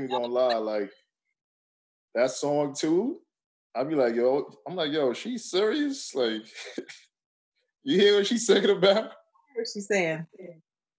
Even 0.09 0.23
gonna 0.23 0.33
lie. 0.33 0.55
Like 0.55 0.91
that 2.15 2.31
song 2.31 2.75
too. 2.75 3.21
I'd 3.75 3.89
be 3.89 3.95
like, 3.95 4.15
yo, 4.15 4.51
I'm 4.67 4.75
like, 4.75 4.93
yo, 4.93 5.13
she's 5.13 5.51
serious. 5.51 6.15
Like, 6.15 6.43
you 7.85 8.01
hear 8.01 8.17
what 8.17 8.27
she's 8.27 8.47
singing 8.47 8.71
about? 8.71 9.13
What 9.55 9.67
she's 9.73 9.87
saying? 9.87 10.27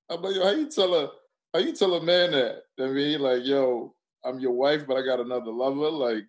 I'm 0.09 0.21
like, 0.21 0.35
yo, 0.35 0.43
how 0.43 0.51
you 0.51 0.69
tell 0.69 0.93
her? 0.93 1.09
how 1.53 1.59
you 1.59 1.73
tell 1.73 1.95
a 1.95 2.03
man 2.03 2.31
that? 2.31 2.63
I 2.79 2.87
mean, 2.87 3.19
like, 3.19 3.43
yo, 3.43 3.93
I'm 4.23 4.39
your 4.39 4.51
wife, 4.51 4.85
but 4.87 4.97
I 4.97 5.01
got 5.01 5.19
another 5.19 5.51
lover. 5.51 5.89
Like, 5.89 6.25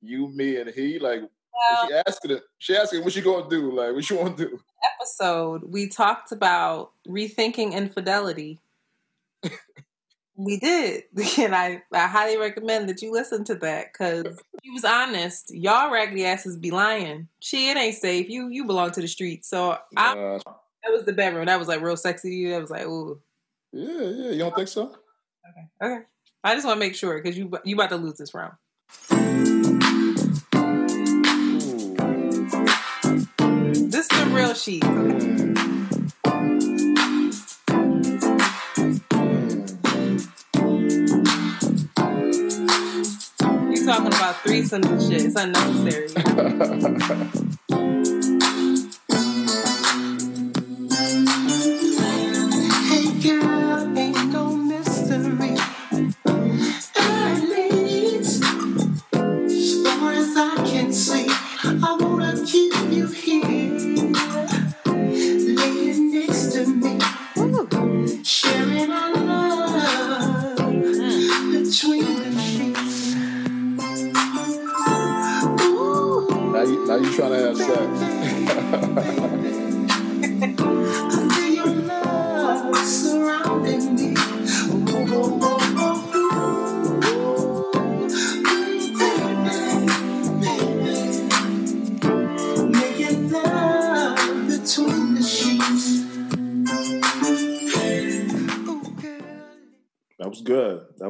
you, 0.00 0.28
me, 0.28 0.56
and 0.56 0.70
he. 0.70 0.98
Like, 0.98 1.20
Well, 1.20 1.88
she 1.88 1.94
asking 2.06 2.30
it. 2.32 2.42
She 2.58 2.76
asking, 2.76 3.04
what 3.04 3.14
you 3.16 3.22
gonna 3.22 3.48
do? 3.48 3.72
Like, 3.72 3.94
what 3.94 4.08
you 4.08 4.16
want 4.16 4.38
to 4.38 4.44
do? 4.44 4.60
episode, 5.00 5.62
we 5.64 5.88
talked 5.88 6.32
about 6.32 6.92
rethinking 7.08 7.72
infidelity. 7.72 8.60
we 10.36 10.58
did. 10.58 11.04
And 11.38 11.54
I, 11.54 11.82
I 11.92 12.06
highly 12.06 12.36
recommend 12.36 12.88
that 12.88 13.02
you 13.02 13.12
listen 13.12 13.44
to 13.44 13.54
that 13.56 13.92
because 13.92 14.38
he 14.62 14.70
was 14.70 14.84
honest. 14.84 15.54
Y'all 15.54 15.90
raggedy 15.90 16.24
asses 16.24 16.56
be 16.56 16.70
lying. 16.70 17.28
She 17.40 17.70
it 17.70 17.76
ain't 17.76 17.96
safe. 17.96 18.28
You 18.28 18.48
you 18.48 18.64
belong 18.64 18.90
to 18.92 19.00
the 19.00 19.08
streets. 19.08 19.48
So 19.48 19.78
I, 19.96 20.16
Uh, 20.16 20.38
that 20.84 20.92
was 20.92 21.04
the 21.04 21.12
bedroom. 21.12 21.46
That 21.46 21.58
was 21.58 21.68
like 21.68 21.80
real 21.80 21.96
sexy 21.96 22.30
to 22.30 22.34
you. 22.34 22.50
That 22.50 22.60
was 22.60 22.70
like, 22.70 22.86
ooh. 22.86 23.20
yeah, 23.72 24.00
yeah. 24.00 24.30
You 24.30 24.38
don't 24.38 24.54
think 24.54 24.68
so? 24.68 24.82
Okay. 24.84 25.94
Okay. 25.94 26.04
I 26.44 26.54
just 26.54 26.66
want 26.66 26.76
to 26.76 26.80
make 26.80 26.94
sure 26.94 27.20
because 27.20 27.38
you 27.38 27.50
you 27.64 27.76
about 27.76 27.90
to 27.90 27.96
lose 27.96 28.18
this 28.18 28.34
round. 28.34 28.54
Ooh. 29.12 29.72
This 33.88 34.10
is 34.10 34.18
the 34.18 34.30
real 34.32 34.54
sheet. 34.54 34.84
Okay. 34.84 35.41
Talking 43.86 44.06
about 44.06 44.36
threesomes 44.36 44.86
and 44.86 45.02
shit. 45.02 45.24
It's 45.24 45.36
unnecessary. 45.36 46.08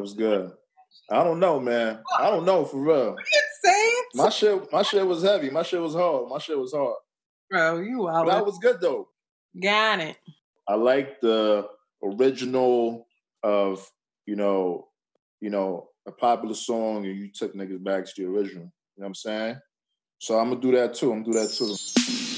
was 0.03 0.15
good. 0.15 0.53
I 1.11 1.25
don't 1.25 1.41
know, 1.41 1.59
man. 1.59 2.01
I 2.19 2.29
don't 2.31 2.45
know 2.45 2.65
for 2.65 2.81
real. 2.83 3.17
My 4.15 4.29
shit, 4.29 4.71
my 4.73 4.83
shit 4.83 5.07
was 5.07 5.23
heavy. 5.23 5.49
My 5.49 5.63
shit 5.63 5.81
was 5.81 5.95
hard. 5.95 6.29
My 6.29 6.39
shit 6.39 6.59
was 6.59 6.73
hard. 6.73 6.97
Bro, 7.51 7.81
you 7.81 8.03
But 8.05 8.27
that 8.27 8.45
was 8.45 8.59
good 8.59 8.81
though. 8.81 9.09
Got 9.61 10.01
it. 10.01 10.17
I 10.69 10.75
like 10.75 11.21
the 11.21 11.69
original 12.03 13.07
of 13.43 13.89
you 14.27 14.37
know, 14.37 14.89
you 15.41 15.51
know, 15.51 15.89
a 16.07 16.13
popular 16.13 16.55
song, 16.55 17.07
and 17.07 17.17
you 17.17 17.31
took 17.33 17.55
niggas 17.55 17.83
back 17.83 18.05
to 18.05 18.13
the 18.17 18.29
original. 18.29 18.65
You 18.65 19.03
know 19.03 19.05
what 19.05 19.07
I'm 19.07 19.15
saying? 19.15 19.57
So 20.19 20.39
I'm 20.39 20.51
gonna 20.51 20.61
do 20.61 20.73
that 20.73 20.95
too. 20.95 21.13
I'm 21.13 21.23
gonna 21.23 21.33
do 21.33 21.41
that 21.41 21.53
too. 21.53 22.32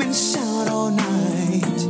And 0.00 0.14
shout 0.14 0.68
all 0.68 0.90
night. 0.90 1.80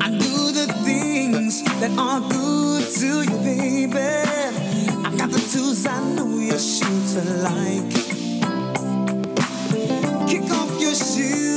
I 0.00 0.08
do 0.10 0.52
the 0.52 0.66
things 0.84 1.62
that 1.80 1.92
are 1.98 2.20
good 2.20 2.84
to 3.00 3.22
you, 3.22 3.38
baby. 3.44 3.98
I 3.98 5.16
Got 5.16 5.30
the 5.30 5.40
tools 5.52 5.86
I 5.86 6.00
know 6.14 6.38
like. 7.42 7.92
Kick 10.28 10.50
off 10.50 10.80
your 10.80 10.94
shoes 10.94 11.55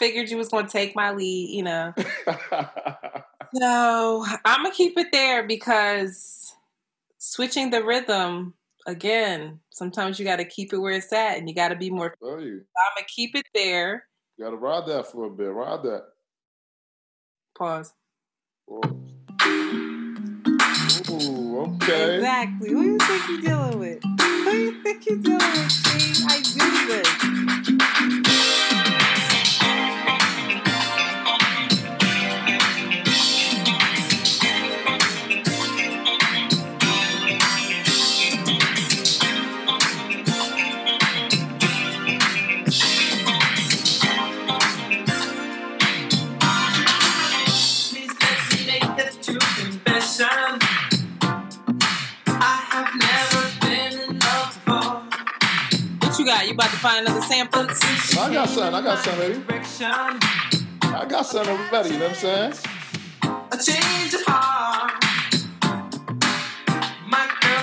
figured 0.00 0.30
you 0.30 0.36
was 0.36 0.48
going 0.48 0.66
to 0.66 0.72
take 0.72 0.96
my 0.96 1.12
lead, 1.12 1.54
you 1.54 1.62
know. 1.62 1.94
so 3.54 4.24
I'm 4.44 4.62
gonna 4.64 4.74
keep 4.74 4.98
it 4.98 5.12
there 5.12 5.46
because 5.46 6.52
switching 7.18 7.70
the 7.70 7.84
rhythm 7.84 8.54
again. 8.86 9.60
Sometimes 9.70 10.18
you 10.18 10.24
got 10.24 10.36
to 10.36 10.44
keep 10.44 10.72
it 10.72 10.78
where 10.78 10.94
it's 10.94 11.12
at, 11.12 11.38
and 11.38 11.48
you 11.48 11.54
got 11.54 11.68
to 11.68 11.76
be 11.76 11.90
more. 11.90 12.14
I'm 12.22 12.30
gonna 12.30 13.06
keep 13.06 13.36
it 13.36 13.46
there. 13.54 14.06
you 14.36 14.44
gotta 14.44 14.56
ride 14.56 14.86
that 14.86 15.06
for 15.06 15.24
a 15.26 15.30
bit. 15.30 15.52
Ride 15.52 15.82
that. 15.84 16.06
Pause. 17.56 17.92
Ooh, 21.10 21.60
okay. 21.60 22.16
Exactly. 22.16 22.70
Who 22.70 22.82
you 22.82 22.98
think 22.98 23.28
you're 23.28 23.40
dealing 23.40 23.78
with? 23.78 24.02
Who 24.20 24.50
you 24.56 24.82
think 24.82 25.06
you're 25.06 25.18
dealing 25.18 25.38
with, 25.38 25.82
King? 25.84 26.26
I 26.28 26.40
do 26.40 26.86
this. 28.24 28.29
You 56.50 56.54
about 56.54 56.70
to 56.70 56.76
find 56.78 57.06
another 57.06 57.22
sample? 57.22 57.62
I 57.62 58.32
got 58.32 58.48
something. 58.48 58.74
I 58.74 58.82
got 58.82 58.98
something. 59.04 59.42
Direction, 59.42 59.86
I 59.86 61.06
got 61.08 61.24
something 61.24 61.56
ready. 61.70 61.90
You 61.90 61.98
know 61.98 62.08
what 62.08 62.24
I'm 62.24 62.52
saying? 62.52 62.52
a 63.52 63.56
change 63.56 64.14
of 64.14 64.22
heart. 64.26 65.00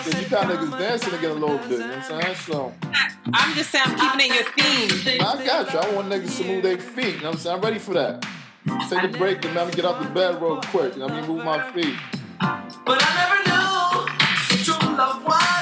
Cause 0.08 0.22
you 0.22 0.30
got 0.30 0.48
niggas 0.48 0.80
dancing 0.80 1.14
again 1.16 1.32
a 1.32 1.34
little 1.34 1.58
bit. 1.58 1.72
You 1.72 1.78
know 1.80 1.88
what 1.88 2.12
I'm 2.12 2.22
saying? 2.22 2.36
So 2.36 2.74
I'm 3.34 3.56
just 3.56 3.72
saying 3.72 3.84
I'm 3.88 4.00
keeping 4.00 4.32
it 4.32 4.36
your 4.36 4.46
theme. 4.54 5.22
I 5.22 5.46
got 5.46 5.74
you. 5.74 5.80
I 5.80 5.94
want 5.94 6.08
niggas 6.10 6.38
to 6.38 6.44
move 6.46 6.64
their 6.64 6.78
feet. 6.78 7.06
You 7.06 7.12
know 7.12 7.26
what 7.26 7.34
I'm 7.34 7.40
saying? 7.40 7.56
I'm 7.58 7.62
ready 7.62 7.80
for 7.80 7.94
that. 7.94 8.26
Take 8.90 9.04
a 9.04 9.18
break 9.18 9.44
and 9.44 9.54
let 9.54 9.68
me 9.68 9.74
get 9.74 9.84
out 9.84 10.02
the 10.02 10.10
bed 10.10 10.42
real 10.42 10.62
quick. 10.62 10.94
You 10.94 11.00
know 11.00 11.08
I 11.10 11.20
mean? 11.20 11.30
Move 11.30 11.44
my 11.44 11.72
feet. 11.74 11.96
But 12.40 13.04
I 13.04 13.12
never 13.20 13.40
knew 13.50 14.64
true 14.64 14.96
love 14.96 15.24
was 15.26 15.57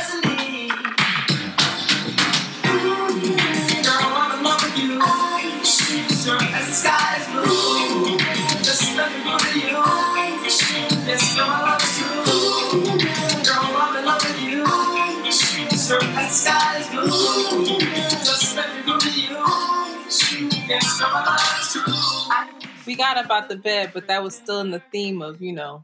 We 22.86 22.96
got 22.96 23.24
about 23.24 23.50
the 23.50 23.56
bed, 23.58 23.92
but 23.94 24.08
that 24.08 24.24
was 24.24 24.36
still 24.36 24.60
in 24.62 24.72
the 24.72 24.82
theme 24.92 25.22
of, 25.22 25.42
you 25.42 25.54
know, 25.54 25.84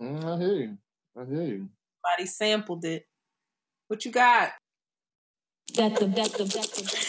Mm, 0.00 0.24
I 0.24 0.38
hear 0.38 0.54
you. 0.54 0.78
I 1.20 1.24
hear 1.24 1.42
you. 1.42 1.68
somebody 2.04 2.26
sampled 2.26 2.84
it. 2.84 3.04
What 3.88 4.04
you 4.04 4.12
got? 4.12 4.52
Got 5.76 5.98
the, 5.98 6.06
got 6.06 6.32
the, 6.32 6.44
got 6.44 6.72
the. 6.72 7.07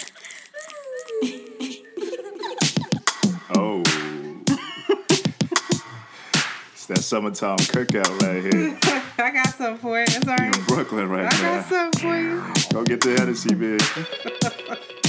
That 6.90 7.04
summertime 7.04 7.58
cookout 7.58 8.20
right 8.24 8.42
here 8.52 8.78
I 9.20 9.32
got 9.32 9.54
some 9.54 9.78
for 9.78 10.02
it. 10.02 10.10
It's 10.10 10.28
all 10.28 10.36
right. 10.36 10.56
in 10.56 10.64
Brooklyn 10.66 11.06
I 11.06 11.24
right 11.24 11.32
got 11.32 11.72
now. 11.72 11.92
for 11.92 12.18
you. 12.18 12.42
Go 12.74 12.84
get 12.84 13.02
the 13.02 13.16
Hennessy, 13.18 13.50
bitch. 13.50 15.06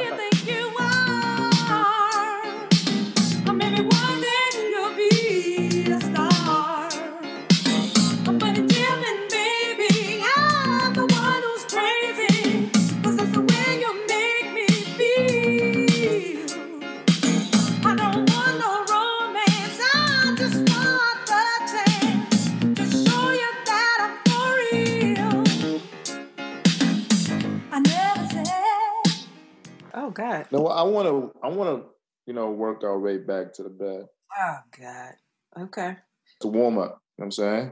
want 31.55 31.67
to. 31.67 31.71
I 31.71 31.73
want 31.73 31.83
to. 31.83 31.89
You 32.27 32.33
know, 32.33 32.51
work 32.51 32.83
our 32.83 32.99
way 32.99 33.17
back 33.17 33.53
to 33.53 33.63
the 33.63 33.69
bed. 33.69 34.05
Oh 34.39 34.57
God. 34.79 35.13
Okay. 35.63 35.97
To 36.41 36.47
warm 36.47 36.77
up. 36.77 36.83
You 36.83 36.87
know 36.89 36.97
what 37.17 37.25
I'm 37.25 37.31
saying? 37.31 37.71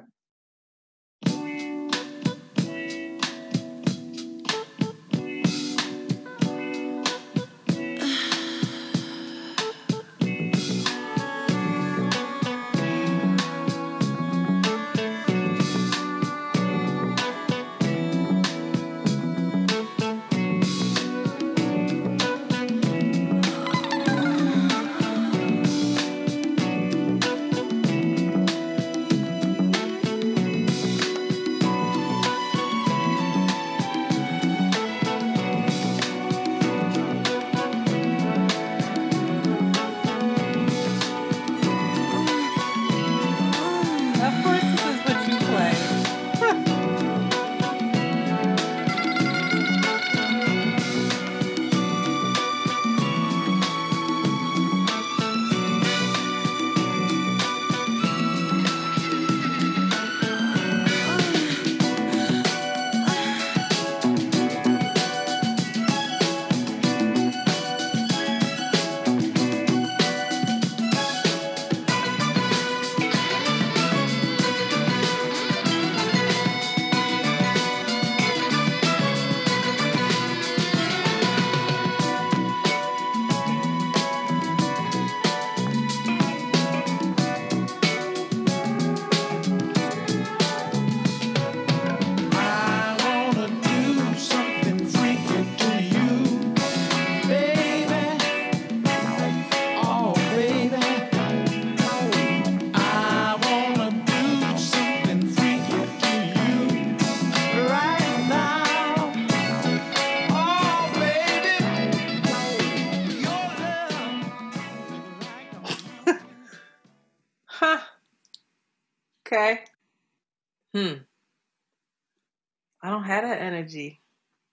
Energy. 123.69 124.01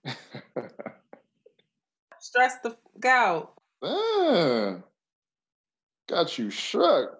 Stress 2.20 2.56
the 2.62 2.70
f- 2.70 3.04
out. 3.04 3.54
Ah, 3.82 4.76
got 6.08 6.38
you 6.38 6.50
shook. 6.50 7.10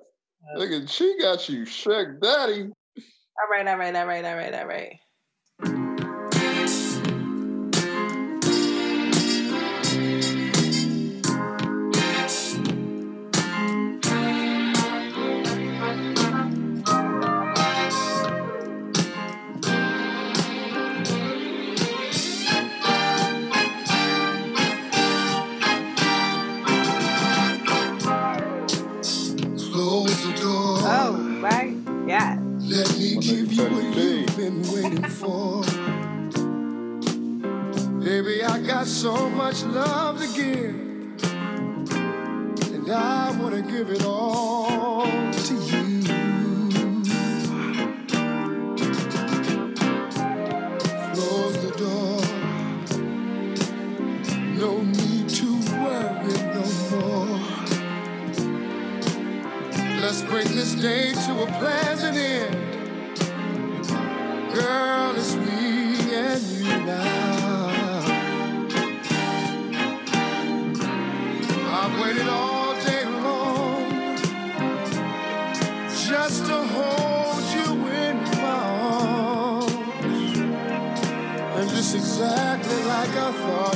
Look 0.57 0.71
at 0.71 0.89
she 0.89 1.19
got 1.21 1.49
you 1.49 1.65
shook, 1.65 2.21
daddy. 2.21 2.63
All 2.63 3.49
right, 3.51 3.67
all 3.67 3.77
right, 3.77 3.95
all 3.95 4.07
right, 4.07 4.25
all 4.25 4.37
right, 4.37 4.55
all 4.55 4.67
right. 4.67 4.99
Me 33.07 33.15
give 33.19 33.53
you 33.53 33.63
what 33.63 33.85
you've 33.97 34.37
been 34.37 34.63
waiting 34.73 35.05
for. 35.05 35.63
Baby, 38.01 38.43
I 38.43 38.59
got 38.67 38.89
so 38.89 39.31
much 39.31 39.63
love 39.63 40.21
to 40.21 40.27
give. 40.35 40.75
And 42.75 42.91
I 42.91 43.31
want 43.41 43.55
to 43.55 43.63
give 43.63 43.91
it 43.91 44.05
all 44.05 45.07
to 45.07 45.55
you. 45.55 46.03
Close 51.15 51.57
the 51.63 51.71
door. 51.79 52.21
No 54.59 54.83
need 54.83 55.29
to 55.29 55.49
worry 55.79 56.35
no 56.57 56.65
more. 56.91 57.39
Let's 60.01 60.23
bring 60.23 60.49
this 60.57 60.75
day 60.75 61.13
to 61.13 61.43
a 61.45 61.47
pleasant 61.61 62.17
end. 62.17 62.66
Girl, 64.57 65.15
it's 65.15 65.35
me 65.35 66.15
and 66.15 66.43
you 66.43 66.65
now. 66.87 68.01
I've 71.79 72.01
waited 72.01 72.27
all 72.27 72.75
day 72.81 73.05
long 73.05 74.17
just 76.09 76.47
to 76.47 76.57
hold 76.75 77.45
you 77.55 77.69
in 77.89 78.17
my 78.41 78.61
arms. 78.97 79.73
And 81.57 81.69
just 81.69 81.95
exactly 81.95 82.83
like 82.85 83.11
I 83.11 83.33
thought 83.33 83.76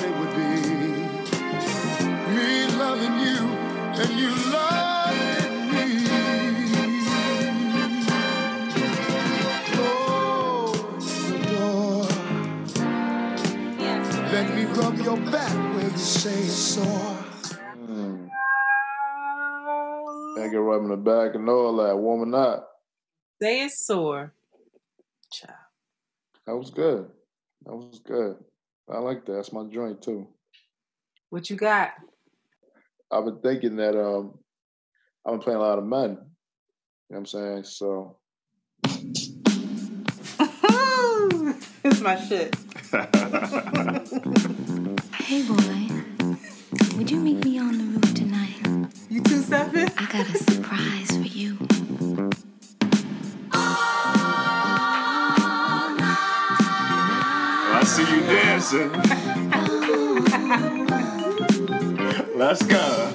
Let 14.33 14.55
me 14.55 14.65
rub 14.65 14.97
your 14.99 15.17
back 15.17 15.75
where 15.75 15.91
you 15.91 15.97
say 15.99 16.31
it's 16.31 16.53
sore. 16.53 17.19
Mm. 17.77 18.29
Back 20.37 20.53
and 20.53 20.67
rubbing 20.67 20.91
the 20.91 20.97
back 20.97 21.35
and 21.35 21.49
all 21.49 21.77
that, 21.79 21.99
warming 21.99 22.33
up. 22.33 22.71
Say 23.43 23.63
it's 23.65 23.85
sore. 23.85 24.33
Child. 25.33 25.57
That 26.47 26.57
was 26.57 26.71
good. 26.71 27.11
That 27.67 27.75
was 27.75 27.99
good. 28.07 28.37
I 28.89 28.99
like 28.99 29.27
that. 29.27 29.33
That's 29.33 29.53
my 29.53 29.65
joint 29.65 30.01
too. 30.01 30.29
What 31.31 31.51
you 31.51 31.57
got? 31.57 31.91
I've 33.11 33.25
been 33.25 33.41
thinking 33.41 33.75
that 33.77 34.01
um 34.01 34.39
I've 35.27 35.33
been 35.33 35.41
playing 35.41 35.59
a 35.59 35.63
lot 35.63 35.79
of 35.79 35.85
men. 35.85 36.11
You 36.11 36.17
know 36.17 36.21
what 37.09 37.19
I'm 37.19 37.27
saying? 37.27 37.65
So 37.65 38.17
it's 41.85 42.01
my 42.01 42.15
shit. 42.21 42.55
Hey 42.91 42.99
boy, 45.47 45.87
would 46.97 47.09
you 47.09 47.21
meet 47.21 47.45
me 47.45 47.57
on 47.61 47.79
the 47.79 47.85
roof 47.85 48.15
tonight? 48.15 48.67
You 49.09 49.23
two 49.23 49.43
seven? 49.43 49.89
I 49.97 50.07
got 50.11 50.29
a 50.29 50.37
surprise 50.37 51.17
for 51.17 51.23
you. 51.23 51.57
I 57.73 57.83
see 57.87 58.03
you 58.13 58.23
dancing. 58.23 58.91
Oh, 62.01 62.27
Let's 62.35 62.63
go. 62.67 63.13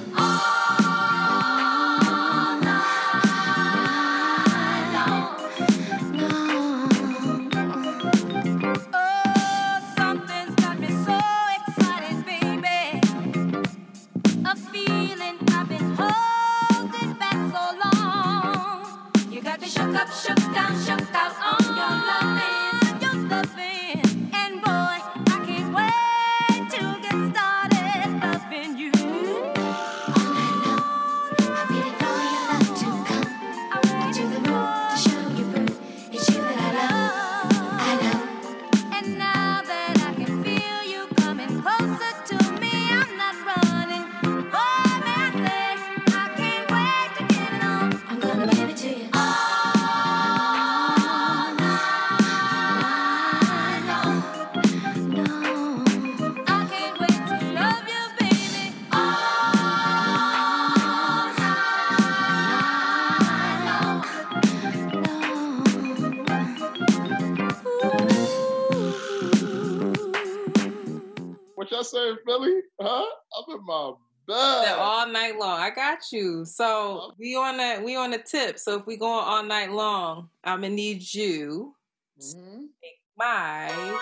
You. 76.11 76.45
So 76.45 77.13
we 77.17 77.35
on 77.35 77.59
a 77.59 77.81
we 77.83 77.95
on 77.95 78.13
a 78.13 78.17
tip. 78.21 78.59
So 78.59 78.77
if 78.79 78.85
we 78.85 78.97
going 78.97 79.25
all 79.25 79.43
night 79.43 79.71
long, 79.71 80.29
I'm 80.43 80.61
gonna 80.61 80.73
need 80.73 81.13
you 81.13 81.75
make 82.17 82.99
my 83.17 83.97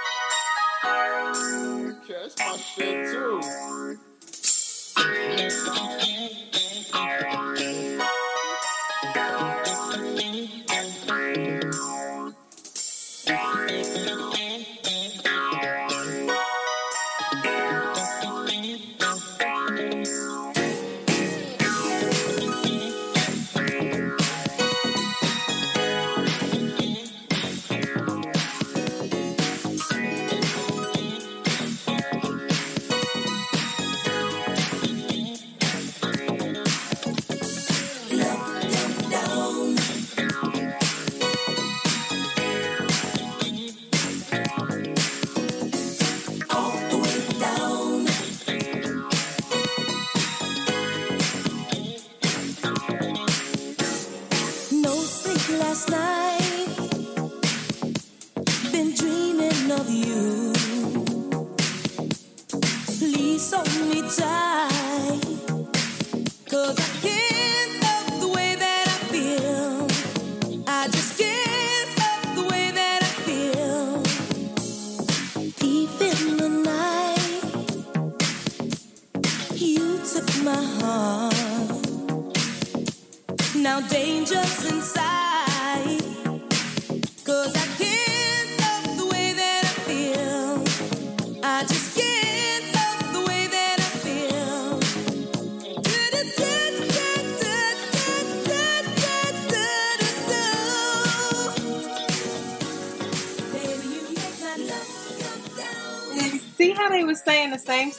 that's 2.07 2.37
my 2.37 2.57
shit 2.57 3.11
too. 3.11 3.41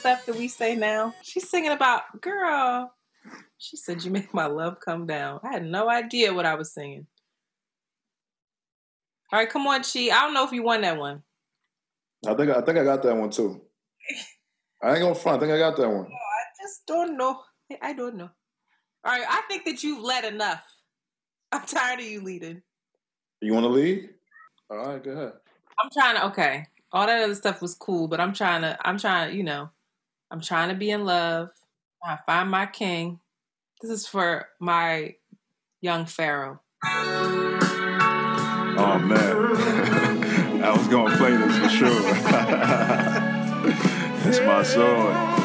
Stuff 0.05 0.23
that 0.27 0.35
we 0.35 0.47
say 0.47 0.75
now? 0.75 1.15
She's 1.23 1.49
singing 1.49 1.71
about 1.71 2.21
girl. 2.21 2.93
She 3.57 3.75
said 3.75 4.03
you 4.03 4.11
make 4.11 4.35
my 4.35 4.45
love 4.45 4.79
come 4.79 5.07
down. 5.07 5.39
I 5.43 5.53
had 5.53 5.65
no 5.65 5.89
idea 5.89 6.31
what 6.31 6.45
I 6.45 6.53
was 6.53 6.71
singing. 6.71 7.07
All 9.33 9.39
right, 9.39 9.49
come 9.49 9.65
on, 9.65 9.81
Chi. 9.81 10.11
I 10.13 10.21
don't 10.21 10.35
know 10.35 10.45
if 10.45 10.51
you 10.51 10.61
won 10.61 10.81
that 10.81 10.99
one. 10.99 11.23
I 12.27 12.35
think 12.35 12.51
I 12.51 12.61
think 12.61 12.77
I 12.77 12.83
got 12.83 13.01
that 13.01 13.17
one 13.17 13.31
too. 13.31 13.59
I 14.83 14.91
ain't 14.91 15.01
gonna 15.01 15.15
front. 15.15 15.37
I 15.37 15.39
think 15.39 15.53
I 15.53 15.57
got 15.57 15.75
that 15.77 15.89
one. 15.89 16.05
Oh, 16.05 16.13
I 16.13 16.63
just 16.63 16.85
don't 16.85 17.17
know. 17.17 17.41
I 17.81 17.93
don't 17.93 18.15
know. 18.15 18.29
All 19.03 19.11
right, 19.11 19.25
I 19.27 19.41
think 19.47 19.65
that 19.65 19.81
you've 19.81 20.03
led 20.03 20.23
enough. 20.23 20.63
I'm 21.51 21.65
tired 21.65 21.99
of 21.99 22.05
you 22.05 22.21
leading. 22.21 22.61
You 23.41 23.53
want 23.53 23.63
to 23.63 23.69
lead? 23.69 24.09
All 24.69 24.77
right, 24.77 25.03
go 25.03 25.11
ahead. 25.11 25.33
I'm 25.79 25.89
trying 25.89 26.15
to 26.17 26.27
okay. 26.27 26.67
All 26.91 27.07
that 27.07 27.23
other 27.23 27.33
stuff 27.33 27.59
was 27.59 27.73
cool, 27.73 28.07
but 28.07 28.19
I'm 28.19 28.33
trying 28.33 28.61
to 28.61 28.77
I'm 28.87 28.99
trying, 28.99 29.35
you 29.35 29.43
know, 29.43 29.71
I'm 30.31 30.41
trying 30.41 30.69
to 30.69 30.75
be 30.75 30.91
in 30.91 31.05
love. 31.05 31.49
I 32.03 32.17
find 32.25 32.49
my 32.49 32.65
king. 32.65 33.19
This 33.81 33.91
is 33.91 34.07
for 34.07 34.47
my 34.59 35.15
young 35.81 36.05
pharaoh. 36.05 36.61
Oh 38.77 38.99
man, 38.99 39.19
I 40.63 40.75
was 40.75 40.87
gonna 40.87 41.15
play 41.17 41.37
this 41.37 41.57
for 41.57 41.69
sure. 41.69 41.89
it's 44.27 44.39
my 44.41 44.63
song. 44.63 45.44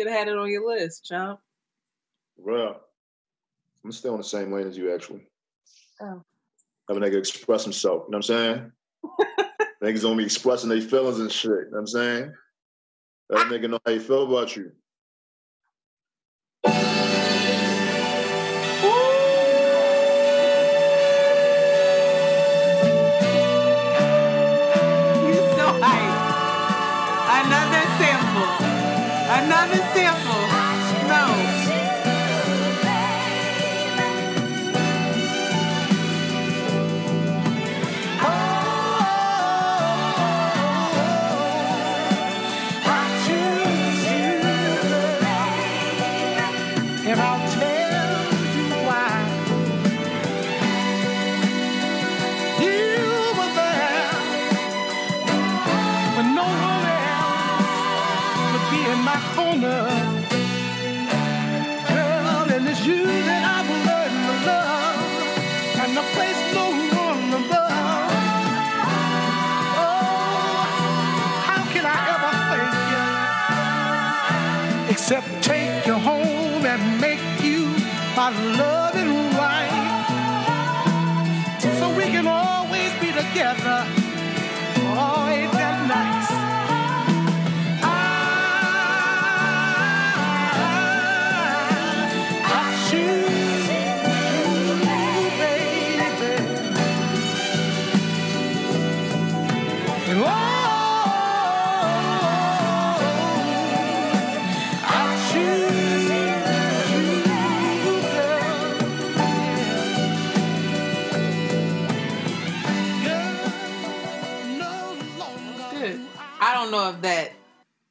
Should 0.00 0.08
have 0.08 0.18
had 0.18 0.28
it 0.28 0.38
on 0.38 0.48
your 0.50 0.66
list, 0.66 1.04
Chump. 1.04 1.40
Well, 2.38 2.80
I'm 3.84 3.92
still 3.92 4.14
in 4.14 4.20
the 4.20 4.24
same 4.24 4.50
lane 4.50 4.66
as 4.66 4.74
you, 4.74 4.94
actually. 4.94 5.26
Oh. 6.00 6.22
Have 6.88 6.96
a 6.96 7.00
nigga 7.00 7.18
express 7.18 7.64
himself. 7.64 8.04
You 8.06 8.12
know 8.12 8.16
what 8.16 8.30
I'm 8.30 8.62
saying? 8.62 8.72
Niggas 9.84 10.00
don't 10.00 10.16
be 10.16 10.24
expressing 10.24 10.70
their 10.70 10.80
feelings 10.80 11.20
and 11.20 11.30
shit. 11.30 11.50
You 11.50 11.64
know 11.64 11.68
what 11.72 11.78
I'm 11.80 11.86
saying? 11.86 12.32
Let 13.28 13.46
a 13.46 13.50
nigga 13.50 13.68
know 13.68 13.78
how 13.84 13.92
you 13.92 14.00
feel 14.00 14.26
about. 14.26 14.56
You 14.56 14.72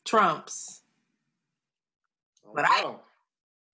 trumps. 0.10 0.82
But 2.54 2.66
I, 2.66 2.96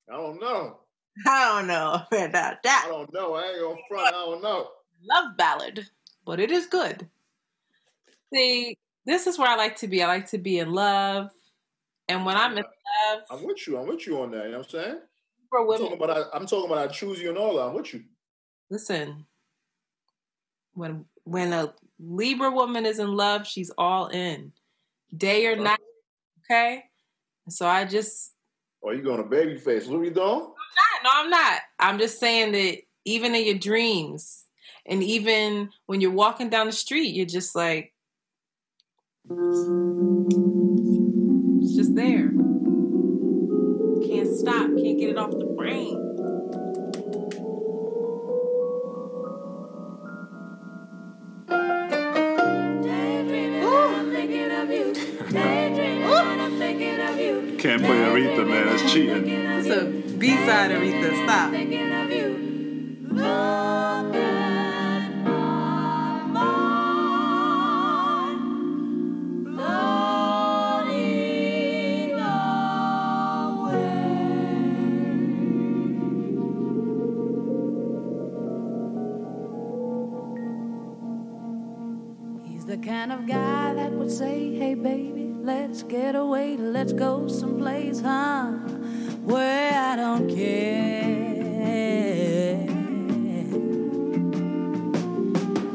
I 0.09 0.17
don't 0.17 0.39
know. 0.39 0.79
I 1.25 1.45
don't 1.45 1.67
know 1.67 2.01
about 2.11 2.61
that. 2.63 2.83
I 2.85 2.89
don't 2.89 3.13
know. 3.13 3.35
I 3.35 3.43
ain't 3.43 3.61
gonna 3.61 3.81
front. 3.87 4.07
I 4.07 4.11
don't 4.11 4.43
know. 4.43 4.69
Love 5.09 5.37
ballad, 5.37 5.87
but 6.25 6.39
it 6.39 6.51
is 6.51 6.65
good. 6.65 7.07
See, 8.33 8.77
this 9.05 9.27
is 9.27 9.39
where 9.39 9.47
I 9.47 9.55
like 9.55 9.77
to 9.77 9.87
be. 9.87 10.03
I 10.03 10.07
like 10.07 10.29
to 10.31 10.37
be 10.37 10.59
in 10.59 10.73
love, 10.73 11.29
and 12.09 12.25
when 12.25 12.35
I'm 12.35 12.57
in 12.57 12.65
love, 12.65 13.23
I'm 13.29 13.43
with 13.45 13.65
you. 13.65 13.77
I'm 13.77 13.87
with 13.87 14.05
you 14.05 14.21
on 14.21 14.31
that. 14.31 14.45
You 14.45 14.51
know 14.51 14.57
what 14.57 14.65
I'm 14.65 14.71
saying? 14.71 14.99
for 15.49 15.59
I'm 15.59 15.79
talking 15.79 15.93
about. 15.93 16.09
I, 16.09 16.37
I'm 16.37 16.45
talking 16.45 16.69
about. 16.69 16.89
I 16.89 16.91
choose 16.91 17.21
you 17.21 17.29
and 17.29 17.37
all 17.37 17.55
that. 17.55 17.63
I'm 17.63 17.75
with 17.75 17.93
you. 17.93 18.03
listen. 18.69 19.25
When 20.73 21.05
when 21.23 21.53
a 21.53 21.73
Libra 21.99 22.51
woman 22.51 22.85
is 22.85 22.99
in 22.99 23.15
love, 23.15 23.47
she's 23.47 23.71
all 23.77 24.07
in, 24.07 24.51
day 25.15 25.47
or 25.47 25.55
night. 25.55 25.74
Okay, 26.49 26.83
so 27.49 27.67
I 27.67 27.85
just 27.85 28.33
Or 28.81 28.93
you 28.93 29.01
going 29.01 29.17
to 29.17 29.23
Babyface? 29.23 29.87
What 29.87 30.01
are 30.01 30.03
you 30.03 30.11
doing? 30.11 30.25
not. 30.25 30.53
No, 31.03 31.09
I'm 31.11 31.29
not. 31.29 31.61
I'm 31.79 31.99
just 31.99 32.19
saying 32.19 32.51
that 32.51 32.81
even 33.05 33.33
in 33.33 33.45
your 33.45 33.57
dreams, 33.57 34.45
and 34.85 35.01
even 35.01 35.69
when 35.87 36.01
you're 36.01 36.11
walking 36.11 36.49
down 36.49 36.67
the 36.67 36.71
street, 36.71 37.15
you're 37.15 37.25
just 37.25 37.55
like, 37.55 37.93
it's 39.29 41.75
just 41.75 41.95
there. 41.95 42.29
Can't 44.07 44.37
stop. 44.37 44.67
Can't 44.67 44.99
get 44.99 45.09
it 45.09 45.17
off 45.17 45.31
the 45.31 45.45
brain. 45.57 46.01
Can't 56.77 57.81
play 57.83 57.97
Aretha, 57.97 58.47
man. 58.47 58.65
That's 58.67 58.91
cheating. 58.91 59.27
It's 59.27 59.67
a 59.69 59.85
B 60.17 60.35
side 60.45 60.71
Aretha. 60.71 61.23
Stop. 61.23 61.53
He's 82.45 82.65
the 82.65 82.77
kind 82.77 83.11
of 83.11 83.27
guy 83.27 83.73
that 83.73 83.91
would 83.91 84.11
say, 84.11 84.53
Hey 84.55 84.75
baby, 84.75 85.24
let's 85.45 85.83
get 85.83 86.15
away, 86.15 86.57
let's 86.57 86.91
go 86.91 87.27
someplace, 87.27 88.01
huh? 88.01 88.47
Where 89.23 89.73
I 89.73 89.95
don't 89.95 90.27
care. 90.27 91.05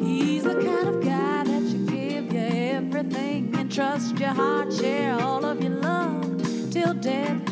He's 0.04 0.42
the 0.42 0.54
kind 0.54 0.88
of 0.88 1.04
guy 1.04 1.44
that 1.44 1.62
you 1.62 1.86
give 1.86 2.32
you 2.32 2.40
everything 2.40 3.54
and 3.56 3.72
trust 3.72 4.18
your 4.18 4.30
heart, 4.30 4.72
share 4.72 5.14
all 5.20 5.44
of 5.44 5.62
your 5.62 5.76
love 5.76 6.42
till 6.72 6.94
death 6.94 7.49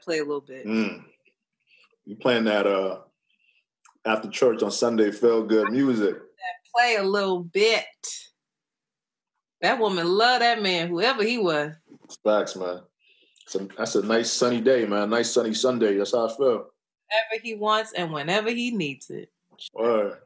that 0.00 0.04
play 0.04 0.18
a 0.18 0.24
little 0.24 0.40
bit. 0.40 0.66
Mm. 0.66 1.04
You 2.04 2.16
playing 2.16 2.44
that 2.44 2.66
uh 2.66 2.98
after 4.04 4.28
church 4.28 4.62
on 4.62 4.70
Sunday? 4.70 5.10
Feel 5.10 5.44
good 5.44 5.70
music. 5.70 6.16
Play 6.74 6.96
a 6.96 7.02
little 7.02 7.42
bit. 7.42 7.84
That 9.60 9.78
woman 9.78 10.06
loved 10.06 10.42
that 10.42 10.62
man, 10.62 10.88
whoever 10.88 11.22
he 11.22 11.36
was. 11.36 11.72
Facts, 12.24 12.56
man. 12.56 12.80
A, 13.54 13.58
that's 13.76 13.96
a 13.96 14.06
nice 14.06 14.32
sunny 14.32 14.60
day, 14.60 14.86
man. 14.86 15.10
Nice 15.10 15.32
sunny 15.32 15.52
Sunday. 15.52 15.96
That's 15.96 16.12
how 16.12 16.28
I 16.28 16.36
feel. 16.36 16.66
Whenever 17.08 17.42
he 17.42 17.54
wants 17.56 17.92
and 17.92 18.12
whenever 18.12 18.50
he 18.50 18.70
needs 18.70 19.10
it. 19.10 19.30
Word. 19.74 20.18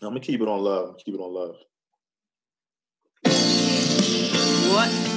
I'm 0.00 0.08
gonna 0.08 0.20
keep 0.20 0.40
it 0.40 0.48
on 0.48 0.60
love. 0.60 0.96
Keep 1.04 1.16
it 1.16 1.20
on 1.20 1.34
love. 1.34 1.56
What? 4.72 5.13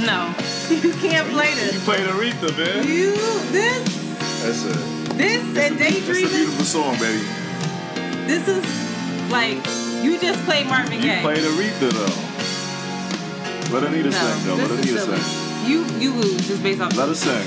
No. 0.00 0.34
You 0.70 0.92
can't 0.94 1.28
play 1.30 1.52
this. 1.54 1.74
You 1.74 1.80
played 1.80 2.06
Aretha, 2.08 2.56
man. 2.56 2.86
You 2.88 3.12
this 3.52 3.84
That's 4.42 4.64
a 4.64 5.14
this 5.14 5.44
and 5.58 5.78
daydreaming. 5.78 6.22
that's 6.22 6.32
a 6.32 6.36
beautiful 6.36 6.64
song, 6.64 6.98
baby. 6.98 7.22
This 8.26 8.48
is 8.48 8.64
like 9.30 9.58
you 10.02 10.18
just 10.18 10.42
played 10.46 10.66
Marvin 10.66 10.90
Gaye. 10.90 10.96
You 10.96 11.02
Gaye. 11.02 11.20
played 11.22 11.44
Aretha 11.44 11.90
though. 11.92 13.74
Let 13.74 13.84
Anita 13.84 14.10
No, 14.10 14.16
sing, 14.16 14.46
though. 14.46 14.54
Let 14.56 14.68
this 14.70 14.78
is 14.86 14.90
Anita 14.90 15.00
silly. 15.04 15.20
sing. 15.20 15.70
You 15.70 15.84
you 16.00 16.12
lose 16.14 16.48
just 16.48 16.62
based 16.62 16.80
off. 16.80 16.96
Let 16.96 17.08
her 17.08 17.14
sing. 17.14 17.46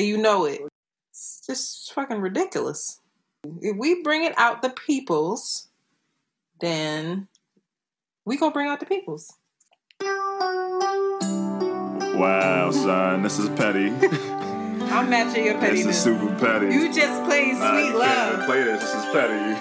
And 0.00 0.08
you 0.08 0.16
know 0.16 0.46
it. 0.46 0.62
It's 1.10 1.42
just 1.46 1.92
fucking 1.92 2.20
ridiculous. 2.22 3.00
If 3.60 3.76
we 3.76 4.02
bring 4.02 4.24
it 4.24 4.32
out 4.38 4.62
the 4.62 4.70
peoples, 4.70 5.68
then 6.60 7.28
we 8.24 8.38
gonna 8.38 8.50
bring 8.52 8.68
out 8.68 8.80
the 8.80 8.86
peoples. 8.86 9.30
Wow, 12.16 12.70
son, 12.70 13.22
this 13.22 13.38
is 13.38 13.50
petty. 13.50 13.88
I'm 14.90 15.08
matching 15.10 15.44
your 15.44 15.58
petty. 15.58 15.82
this 15.82 15.96
is 15.96 16.02
super 16.02 16.34
petty. 16.36 16.74
You 16.74 16.92
just 16.92 17.22
played 17.24 17.54
Nah, 17.54 17.70
sweet 17.72 17.86
you 17.88 17.98
love. 17.98 18.34
can't 18.36 18.44
play 18.46 18.62
this. 18.62 18.80
This 18.80 18.94
is 18.94 19.04
petty. 19.12 19.60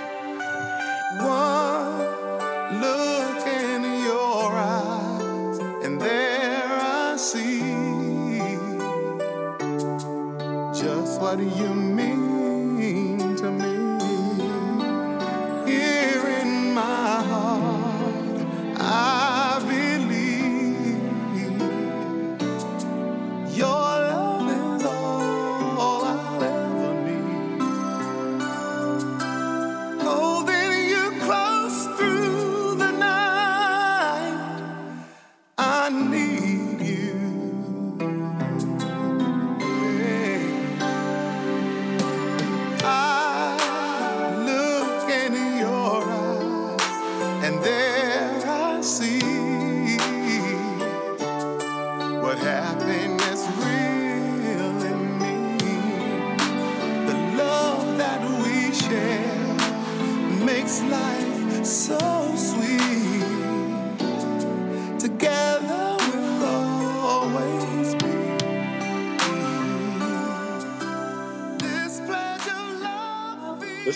One 1.26 2.80
look 2.82 3.46
in 3.48 3.84
your 4.06 4.52
eyes, 4.54 5.58
and 5.86 6.00
there 6.02 6.39
what 11.20 11.40
you 11.40 11.74
mean 11.76 13.36
to 13.36 13.52
me. 13.52 13.76
Here 15.70 16.26
in 16.40 16.74
my 16.74 17.22
heart, 17.30 18.42
I 18.80 19.39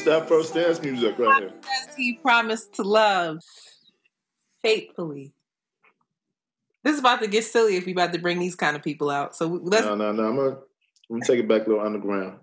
It's 0.05 0.11
that 0.11 0.27
first 0.27 0.53
dance 0.53 0.81
music 0.81 1.17
right 1.17 1.43
here. 1.43 1.53
He 1.95 2.15
promised 2.15 2.73
to 2.73 2.83
love 2.83 3.37
faithfully. 4.61 5.31
This 6.83 6.95
is 6.95 6.99
about 6.99 7.21
to 7.21 7.27
get 7.27 7.45
silly 7.45 7.77
if 7.77 7.85
we 7.85 7.93
about 7.93 8.11
to 8.11 8.19
bring 8.19 8.37
these 8.37 8.53
kind 8.53 8.75
of 8.75 8.83
people 8.83 9.09
out. 9.09 9.33
So 9.33 9.47
let's 9.47 9.85
No, 9.85 9.95
no, 9.95 10.11
no. 10.11 10.23
I'm 10.27 10.35
gonna, 10.35 10.49
I'm 10.49 10.57
gonna 11.09 11.25
take 11.25 11.39
it 11.39 11.47
back 11.47 11.67
a 11.67 11.69
little 11.69 11.85
underground. 11.85 12.39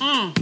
Mm. 0.00 0.32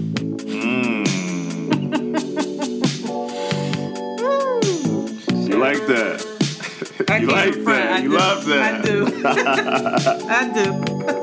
You 5.50 5.58
like 5.58 5.84
that? 5.88 6.26
You 7.20 7.26
like 7.26 7.64
that? 7.64 8.02
You 8.04 8.10
love 8.10 8.46
that? 8.46 8.74
I 8.74 8.82
do. 8.82 9.04
I 10.30 10.48
Don't 10.54 11.19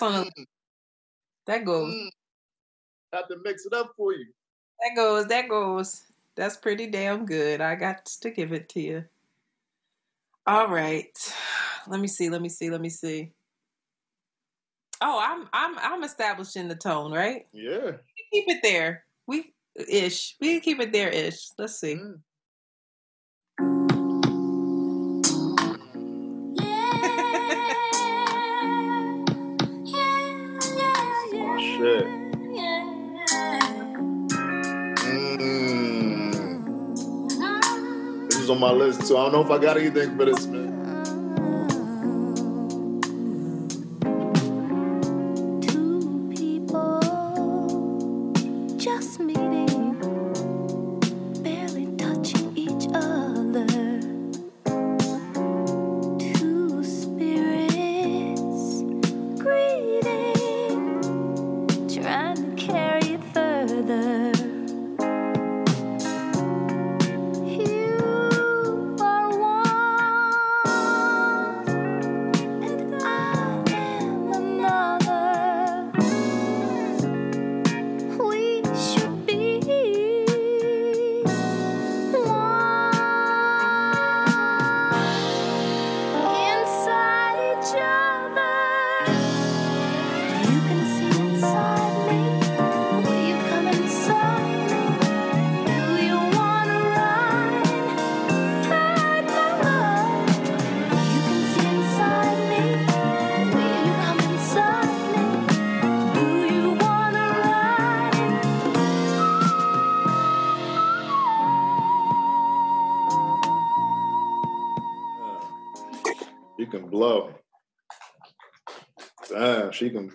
That's 0.00 0.16
on 0.16 0.24
the 0.24 0.30
mm. 0.30 0.46
that 1.46 1.64
goes. 1.64 1.94
Mm. 1.94 2.08
Have 3.12 3.28
to 3.28 3.36
mix 3.44 3.66
it 3.66 3.72
up 3.72 3.92
for 3.96 4.12
you. 4.12 4.26
That 4.80 4.96
goes, 4.96 5.26
that 5.26 5.48
goes. 5.48 6.02
That's 6.36 6.56
pretty 6.56 6.86
damn 6.86 7.26
good. 7.26 7.60
I 7.60 7.74
got 7.74 8.06
to 8.06 8.30
give 8.30 8.52
it 8.52 8.68
to 8.70 8.80
you. 8.80 9.04
All 10.46 10.68
right. 10.68 11.10
Let 11.86 12.00
me 12.00 12.08
see, 12.08 12.30
let 12.30 12.40
me 12.40 12.48
see, 12.48 12.70
let 12.70 12.80
me 12.80 12.88
see. 12.88 13.32
Oh, 15.02 15.18
I'm 15.22 15.48
I'm 15.52 15.78
I'm 15.78 16.04
establishing 16.04 16.68
the 16.68 16.74
tone, 16.74 17.12
right? 17.12 17.46
Yeah. 17.52 17.92
Keep 18.32 18.48
it 18.48 18.62
there. 18.62 19.04
We 19.26 19.52
ish. 19.88 20.36
We 20.40 20.52
can 20.52 20.60
keep 20.60 20.80
it 20.80 20.92
there 20.92 21.08
ish. 21.08 21.48
Let's 21.58 21.78
see. 21.78 21.96
Shit. 21.96 22.16
On 38.50 38.58
my 38.58 38.70
list 38.70 39.06
too. 39.06 39.16
I 39.16 39.22
don't 39.24 39.32
know 39.32 39.44
if 39.44 39.50
I 39.50 39.62
got 39.62 39.78
anything 39.78 40.16
for 40.16 40.24
this, 40.24 40.46
man. 40.46 40.69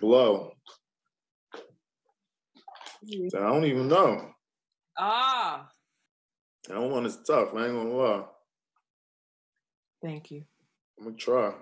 blow. 0.00 0.52
I 3.34 3.40
don't 3.52 3.64
even 3.64 3.88
know. 3.88 4.30
Ah, 4.98 5.68
That 6.68 6.80
one 6.80 7.06
is 7.06 7.18
tough. 7.26 7.54
I 7.54 7.66
ain't 7.66 7.74
gonna 7.74 7.90
lie. 7.90 8.24
thank 10.02 10.30
you. 10.30 10.44
I'm 10.98 11.04
gonna 11.06 11.16
try. 11.16 11.54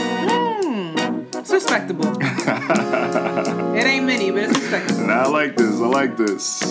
Hmm, 0.00 0.96
it's 1.38 1.50
respectable. 1.52 2.06
it 2.20 3.86
ain't 3.86 4.06
many, 4.06 4.30
but 4.30 4.44
it's 4.44 4.58
respectable. 4.58 5.06
Nah, 5.06 5.24
I 5.24 5.28
like 5.28 5.56
this. 5.56 5.80
I 5.80 5.86
like 5.86 6.16
this. 6.16 6.62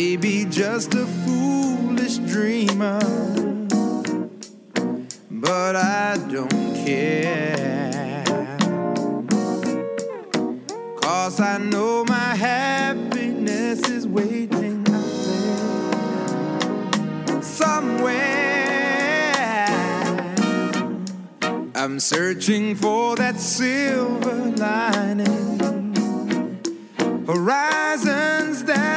I 0.00 0.02
may 0.02 0.16
be 0.16 0.46
just 0.46 0.94
a 0.94 1.04
foolish 1.04 2.16
dreamer, 2.32 3.00
but 5.30 5.76
I 5.76 6.16
don't 6.32 6.74
care. 6.86 8.24
Cause 11.02 11.38
I 11.38 11.58
know 11.58 12.06
my 12.06 12.34
happiness 12.34 13.86
is 13.90 14.06
waiting 14.06 14.86
out 14.88 15.04
there 17.28 17.42
somewhere. 17.42 18.24
I'm 21.74 22.00
searching 22.00 22.74
for 22.74 23.16
that 23.16 23.38
silver 23.38 24.46
lining 24.56 25.60
horizons 27.26 28.64
that 28.64 28.89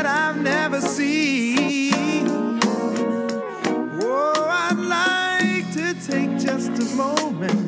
moment 6.95 7.62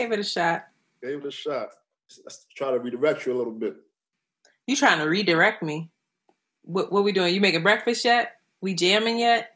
gave 0.00 0.12
it 0.12 0.18
a 0.18 0.24
shot. 0.24 0.64
Gave 1.02 1.18
it 1.18 1.26
a 1.26 1.30
shot. 1.30 1.68
Let's 2.24 2.46
try 2.56 2.70
to 2.70 2.78
redirect 2.78 3.26
you 3.26 3.34
a 3.34 3.38
little 3.38 3.52
bit. 3.52 3.76
You 4.66 4.76
trying 4.76 4.98
to 4.98 5.04
redirect 5.04 5.62
me? 5.62 5.90
What 6.62 6.90
what 6.90 7.04
we 7.04 7.12
doing? 7.12 7.34
You 7.34 7.40
making 7.40 7.62
breakfast 7.62 8.04
yet? 8.04 8.32
We 8.62 8.74
jamming 8.74 9.18
yet? 9.18 9.50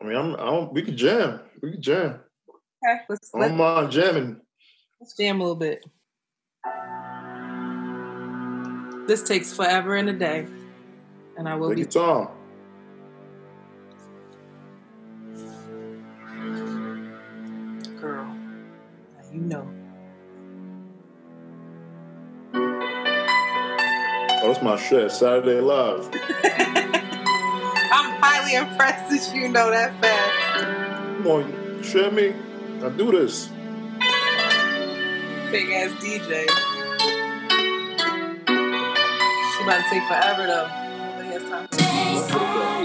I 0.00 0.04
mean, 0.04 0.16
I'm, 0.16 0.34
I 0.34 0.44
don't, 0.46 0.72
we 0.72 0.82
can 0.82 0.96
jam. 0.96 1.40
We 1.62 1.72
can 1.72 1.82
jam. 1.82 2.20
Okay, 2.84 3.00
let's 3.08 3.30
I 3.34 3.40
don't 3.48 3.56
mind 3.56 3.90
jamming. 3.92 4.40
let's 5.00 5.16
jam 5.16 5.40
a 5.40 5.42
little 5.42 5.56
bit. 5.56 5.84
This 9.06 9.22
takes 9.22 9.52
forever 9.52 9.96
and 9.96 10.08
a 10.08 10.12
day, 10.12 10.46
and 11.36 11.48
I 11.48 11.54
will 11.56 11.68
Take 11.70 11.76
be. 11.76 11.82
your 11.82 11.90
time. 11.90 12.28
You 19.32 19.40
know. 19.40 19.68
Oh, 24.42 24.52
that's 24.52 24.62
my 24.62 24.76
shit. 24.76 25.10
Saturday 25.12 25.60
Love. 25.60 26.08
I'm 26.42 28.20
highly 28.20 28.54
impressed 28.54 29.10
that 29.10 29.34
you 29.36 29.48
know 29.48 29.70
that 29.70 30.00
fast. 30.00 30.64
Come 31.16 31.26
on, 31.26 31.82
share 31.82 32.10
me. 32.10 32.34
I 32.82 32.88
do 32.88 33.12
this. 33.12 33.48
Big 35.50 35.68
ass 35.70 35.90
DJ. 36.02 36.48
She 39.52 39.62
about 39.62 39.82
to 39.82 39.90
take 39.90 40.04
forever 40.08 40.46
though. 40.46 40.68
Nobody 41.18 41.28
has 41.28 41.42
time. 42.30 42.79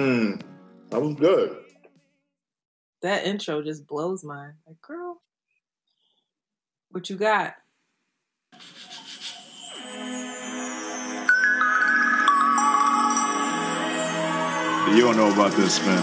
Of 0.00 0.06
Mmm. 0.06 0.42
That 0.90 1.00
was 1.00 1.14
good. 1.14 1.56
that 3.02 3.24
intro 3.24 3.62
just 3.62 3.86
blows 3.86 4.24
mine. 4.24 4.54
Like, 4.66 4.80
girl, 4.82 5.20
what 6.90 7.08
you 7.08 7.16
got? 7.16 7.54
You 14.90 15.02
don't 15.02 15.16
know 15.16 15.32
about 15.32 15.52
this, 15.52 15.78
man. 15.86 16.02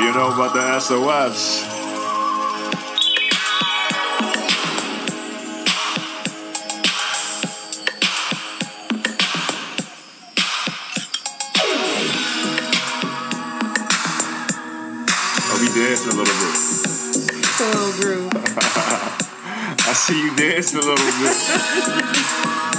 you 0.00 0.12
know 0.14 0.32
about 0.32 0.54
the 0.54 0.80
SOS. 0.80 1.73
See 20.04 20.20
you 20.20 20.36
dancing 20.36 20.80
a 20.80 20.82
little 20.82 20.96
bit. 20.96 22.70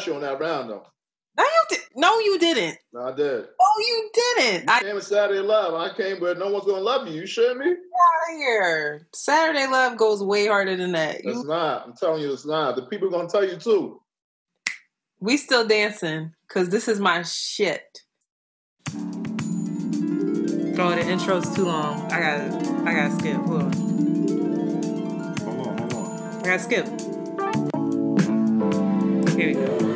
That's 0.00 0.06
I 0.06 0.06
cute. 0.06 0.20
got 0.20 0.22
you 0.22 0.28
on 0.28 0.38
that 0.38 0.40
round 0.40 0.70
though. 0.70 0.86
No, 1.36 1.44
you 1.44 1.62
did. 1.68 1.78
No, 1.96 2.18
you 2.18 2.38
didn't. 2.38 2.78
No, 2.92 3.02
I 3.02 3.12
did. 3.12 3.46
Oh, 3.60 3.74
you 3.78 4.10
didn't. 4.12 4.62
You 4.64 4.68
I 4.72 4.80
came 4.82 4.94
with 4.96 5.04
Saturday 5.04 5.40
Love. 5.40 5.74
I 5.74 5.94
came 5.96 6.20
where 6.20 6.34
no 6.34 6.48
one's 6.50 6.66
gonna 6.66 6.80
love 6.80 7.06
you. 7.08 7.20
You 7.20 7.26
shit 7.26 7.56
me? 7.56 7.66
out 7.66 7.74
of 8.32 8.36
here. 8.36 9.06
Saturday 9.14 9.66
Love 9.66 9.96
goes 9.96 10.22
way 10.22 10.46
harder 10.48 10.76
than 10.76 10.92
that. 10.92 11.16
It's 11.16 11.24
You, 11.26 11.44
not. 11.44 11.84
I'm 11.86 11.94
telling 11.94 12.22
you, 12.22 12.32
it's 12.32 12.44
not. 12.46 12.76
The 12.76 12.82
people 12.82 13.08
are 13.08 13.10
gonna 13.12 13.28
tell 13.28 13.44
you 13.44 13.56
too. 13.56 14.00
we 15.20 15.36
still 15.36 15.66
dancing 15.66 16.32
because 16.48 16.68
this 16.70 16.88
is 16.88 16.98
my 17.00 17.22
shit. 17.22 18.00
Oh, 20.82 20.90
the 20.94 21.06
intro's 21.06 21.54
too 21.54 21.64
long. 21.66 22.00
I 22.10 22.20
gotta, 22.20 22.82
I 22.86 22.94
gotta 22.94 23.14
skip. 23.18 23.36
Hold 23.36 23.62
on. 23.62 23.72
Hold 25.40 25.66
on, 25.66 25.78
hold 25.78 25.94
on. 25.94 26.40
I 26.40 26.42
gotta 26.44 26.58
skip. 26.58 26.86
Here 29.36 29.48
we 29.48 29.54
go. 29.54 29.89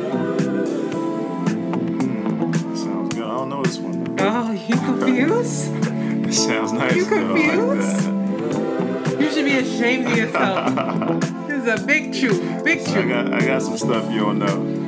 Oh, 4.37 4.51
you 4.51 4.75
confused? 4.75 5.71
It 6.27 6.33
sounds 6.33 6.73
nice. 6.73 6.93
You. 6.93 7.05
I 7.05 7.21
like 7.21 7.37
confused? 7.37 8.05
that. 8.05 9.21
you 9.21 9.31
should 9.31 9.45
be 9.45 9.55
ashamed 9.55 10.07
of 10.07 10.17
yourself. 10.17 10.75
this 11.47 11.61
is 11.63 11.67
a 11.67 11.85
big 11.85 12.13
truth. 12.13 12.61
Big 12.65 12.81
I 12.81 12.83
truth. 12.91 13.07
got, 13.07 13.33
I 13.33 13.45
got 13.45 13.61
some 13.61 13.77
stuff 13.77 14.11
you 14.11 14.19
don't 14.19 14.39
know. 14.39 14.84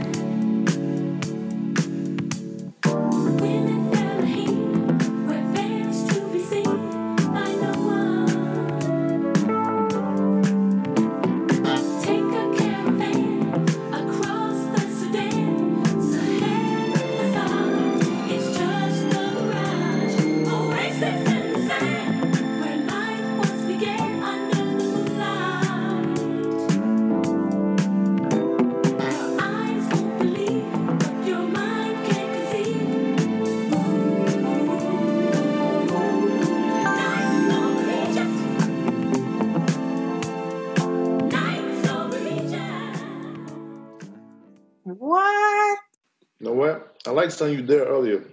What? 47.39 47.49
I 47.49 47.55
like 47.55 47.59
something 47.59 47.59
you 47.59 47.65
did 47.65 47.87
earlier. 47.87 48.23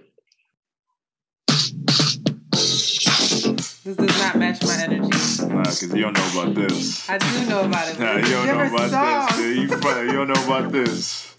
This 3.83 3.95
does 3.97 4.19
not 4.19 4.37
match 4.37 4.63
my 4.63 4.77
energy. 4.81 5.09
Nah, 5.45 5.63
because 5.63 5.93
you 5.93 6.01
don't 6.01 6.13
know 6.13 6.41
about 6.41 6.55
this. 6.55 7.09
I 7.09 7.17
do 7.19 7.45
know 7.45 7.61
about 7.65 7.89
it. 7.89 7.99
Nah, 7.99 8.15
you 8.15 8.23
don't 8.23 8.47
know 8.47 8.75
about 8.75 8.89
song. 8.89 9.27
this. 9.27 9.35
dude. 9.37 9.55
You, 9.57 10.05
you 10.05 10.11
don't 10.13 10.27
know 10.27 10.45
about 10.45 10.71
this. 10.71 11.33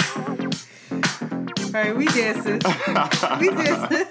All 1.75 1.83
right, 1.83 1.97
we 1.97 2.07
dancing. 2.07 2.61
we 3.41 3.51
dancing. 3.51 4.07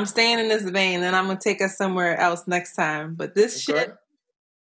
I'm 0.00 0.06
staying 0.06 0.38
in 0.38 0.48
this 0.48 0.62
vein, 0.62 1.02
and 1.02 1.14
I'm 1.14 1.26
gonna 1.26 1.38
take 1.38 1.60
us 1.60 1.76
somewhere 1.76 2.16
else 2.18 2.46
next 2.46 2.74
time. 2.74 3.16
But 3.16 3.34
this 3.34 3.68
Okay. 3.68 3.80
shit 3.80 3.94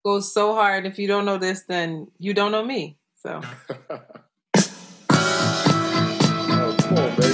goes 0.04 0.34
so 0.34 0.52
hard. 0.52 0.84
If 0.84 0.98
you 0.98 1.06
don't 1.06 1.24
know 1.24 1.38
this, 1.38 1.62
then 1.62 2.08
you 2.18 2.34
don't 2.34 2.50
know 2.50 2.64
me. 2.64 2.98
So 3.22 3.40
Oh, 6.90 7.27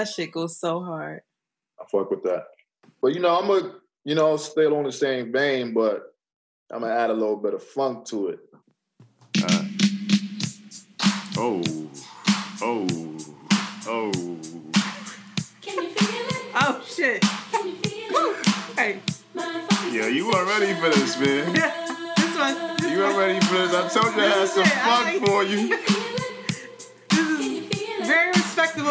That 0.00 0.08
shit 0.08 0.32
goes 0.32 0.58
so 0.58 0.82
hard. 0.82 1.20
I 1.78 1.84
fuck 1.92 2.10
with 2.10 2.22
that. 2.22 2.46
But 3.02 3.12
you 3.12 3.20
know, 3.20 3.38
I'm 3.38 3.46
gonna, 3.46 3.74
you 4.02 4.14
know, 4.14 4.38
stay 4.38 4.64
along 4.64 4.84
the 4.84 4.92
same 4.92 5.30
vein, 5.30 5.74
but 5.74 6.14
I'm 6.72 6.80
gonna 6.80 6.94
add 6.94 7.10
a 7.10 7.12
little 7.12 7.36
bit 7.36 7.52
of 7.52 7.62
funk 7.62 8.06
to 8.06 8.28
it. 8.28 8.38
Uh, 9.44 9.64
oh, 11.36 11.62
oh, 12.62 12.86
oh. 13.86 14.10
Can 15.60 15.82
you 15.82 15.90
feel 15.90 16.28
it? 16.28 16.44
Oh 16.54 16.82
shit. 16.88 17.20
Can 17.20 17.66
you 17.66 17.74
feel 17.74 18.16
it? 18.16 18.46
Hey. 18.78 19.00
My 19.34 19.68
Yeah, 19.92 20.06
you 20.06 20.30
weren't 20.30 20.48
ready 20.48 20.72
for 20.80 20.88
this, 20.98 21.20
man. 21.20 21.52
This 22.16 22.38
one. 22.38 22.76
This 22.78 22.90
You 22.90 22.98
weren't 23.00 23.18
ready 23.18 23.40
for 23.44 23.52
this. 23.52 23.74
I 23.74 23.88
told 24.00 24.16
you 24.16 24.22
I 24.22 24.28
had 24.28 24.48
some 24.48 24.64
fun 24.64 25.26
for 25.26 25.44
you. 25.44 26.29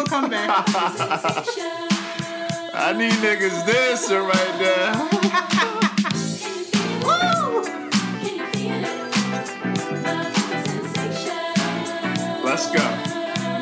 respectable 0.00 0.04
comeback. 0.04 0.50
I 2.72 2.92
need 2.96 3.10
niggas 3.12 3.66
dancing 3.66 4.18
right 4.18 4.60
now. 4.60 5.08
Let's 12.44 12.70
go. 12.70 12.84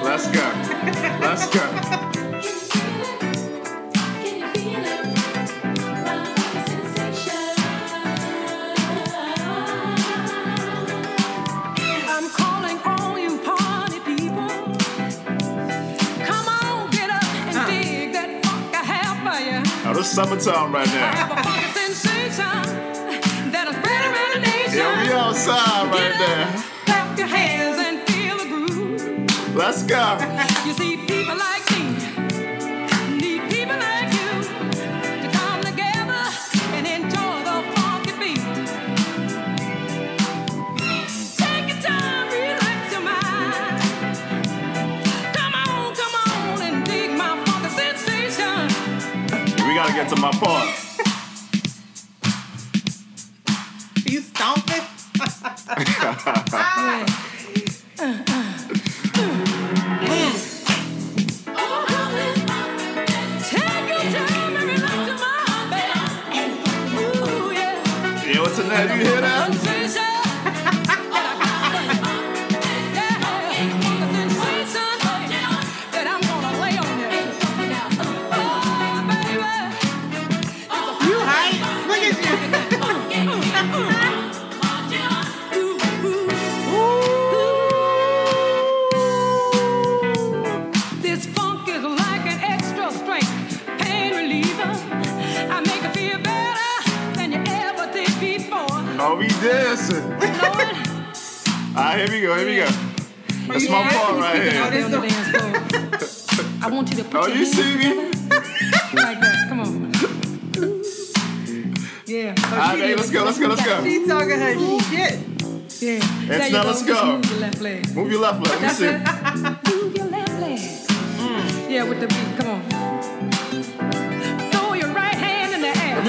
Let's 0.03 0.27
go. 0.31 0.53
Let's 1.21 1.47
go. 1.55 1.65
Summertime 20.09 20.73
right 20.73 20.87
now. 20.87 21.33
a 21.33 21.43
funky 21.43 21.67
sensation 21.79 23.53
that'll 23.53 23.75
spread 23.75 24.05
around 24.07 24.35
the 24.35 24.41
nation. 24.41 24.79
Yeah, 24.79 25.03
we 25.03 25.13
outside 25.13 25.91
right 25.93 26.15
now. 26.19 26.63
Clap 26.87 27.19
your 27.19 27.27
hands 27.27 27.79
and 27.79 28.09
feel 28.09 28.39
the 28.39 28.47
groove. 28.49 29.55
Let's 29.55 29.83
go. 29.83 30.19
We 50.09 50.15
gotta 50.15 50.23
my 50.23 50.31
part. 50.31 50.88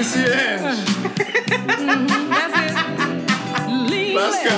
In 0.00 0.22
the 0.22 0.36
air. 0.36 0.58
Let 0.60 0.76
me 0.78 0.84
see 0.84 1.00
your 1.00 1.74
hands. 1.74 1.80
Mhm, 1.80 2.28
That's 2.30 2.56
it. 2.60 2.74
Lean 3.90 4.14
Let's 4.16 4.38
go. 4.44 4.54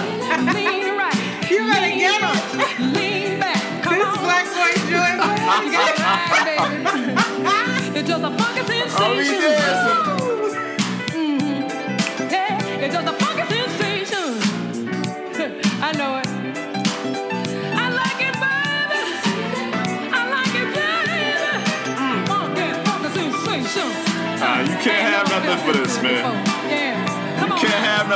Lean 0.57 0.97
right. 0.99 1.19
You 1.51 1.59
better 1.69 1.87
lean 1.87 1.99
get 1.99 2.21
it. 2.23 2.81
Lean 2.97 3.41
back. 3.41 3.83
Come 3.83 3.95
This 3.99 4.07
on. 4.07 4.19
black 4.25 4.47
boy 4.47 4.73
joy. 4.91 5.11
You 5.65 5.71
got 5.73 5.89
it 5.91 5.99
right, 5.99 6.45
baby. 6.47 7.23
It's 7.99 8.09
just 8.09 8.25
a 8.25 8.31
funky 8.31 8.61
sensation. 8.67 8.97
Oh, 8.99 9.17
we 9.17 9.25
dancing. 9.25 9.92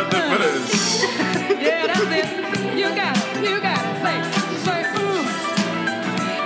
Nothing 0.03 0.31
for 0.31 0.39
this. 0.39 1.05
Yeah, 1.57 1.87
that's 1.87 2.01
it. 2.01 2.77
You 2.77 2.89
got 2.95 3.17
it. 3.17 3.49
You 3.49 3.61
got 3.61 3.81
it. 3.81 3.97
Say, 4.05 4.17
say, 4.67 4.81
ooh. 5.01 5.23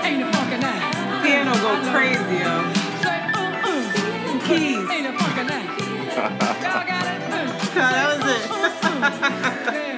Ain't 0.06 0.22
it 0.22 0.34
funky 0.34 0.58
now? 0.58 1.22
Piano 1.22 1.54
go 1.54 1.72
crazy, 1.90 2.36
yo. 2.44 2.54
Say, 3.02 3.18
uh, 3.34 3.66
uh. 3.66 4.46
Keys. 4.46 4.88
Ain't 4.90 5.06
it 5.06 5.14
funky 5.18 5.44
now? 5.44 5.64
Y'all 6.64 6.86
got 6.86 7.06
it? 7.06 7.20
Uh. 7.22 7.48
That 7.74 8.06
was 8.18 9.74
it. 9.74 9.86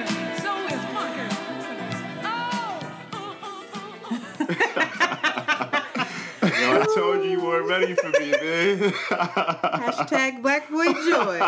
ready 7.79 7.95
for 7.95 8.09
me, 8.19 8.31
man. 8.31 8.91
Hashtag 8.91 10.41
Black 10.41 10.69
Boy 10.69 10.93
Joy. 10.93 11.39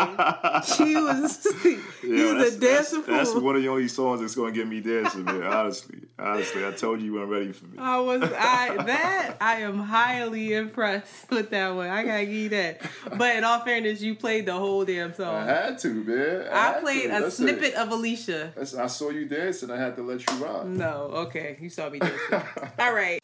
She 0.64 0.94
was, 0.96 1.46
he 2.02 2.22
was 2.22 2.54
a 2.54 2.60
dancing 2.60 2.60
that's, 2.60 2.90
fool. 2.90 3.02
that's 3.02 3.34
one 3.34 3.56
of 3.56 3.62
the 3.62 3.68
only 3.68 3.88
songs 3.88 4.20
that's 4.20 4.34
gonna 4.34 4.52
get 4.52 4.66
me 4.66 4.80
dancing, 4.80 5.24
man. 5.24 5.42
Honestly, 5.42 6.00
honestly, 6.18 6.66
I 6.66 6.72
told 6.72 7.00
you 7.00 7.06
you 7.06 7.14
weren't 7.14 7.30
ready 7.30 7.52
for 7.52 7.66
me. 7.66 7.78
I 7.78 8.00
was 8.00 8.22
I 8.22 8.76
that 8.84 9.36
I 9.40 9.60
am 9.60 9.78
highly 9.78 10.54
impressed 10.54 11.30
with 11.30 11.50
that 11.50 11.74
one. 11.74 11.88
I 11.88 12.04
gotta 12.04 12.24
give 12.26 12.34
you 12.34 12.48
that. 12.50 12.82
But 13.16 13.36
in 13.36 13.44
all 13.44 13.60
fairness, 13.60 14.00
you 14.00 14.14
played 14.14 14.46
the 14.46 14.54
whole 14.54 14.84
damn 14.84 15.14
song. 15.14 15.34
I 15.34 15.44
had 15.44 15.78
to, 15.80 15.88
man. 15.88 16.48
I 16.52 16.58
had 16.72 16.80
played 16.80 17.08
to. 17.08 17.16
a 17.16 17.20
That's 17.22 17.36
snippet 17.36 17.64
It. 17.64 17.74
of 17.74 17.90
Alicia. 17.90 18.52
That's, 18.56 18.74
I 18.74 18.86
saw 18.86 19.10
you 19.10 19.26
dancing. 19.26 19.70
I 19.70 19.76
had 19.76 19.96
to 19.96 20.02
let 20.02 20.28
you 20.28 20.36
rock. 20.44 20.66
No, 20.66 21.10
okay, 21.26 21.56
you 21.60 21.70
saw 21.70 21.88
me 21.88 21.98
dancing. 21.98 22.18
all 22.78 22.92
right. 22.92 23.20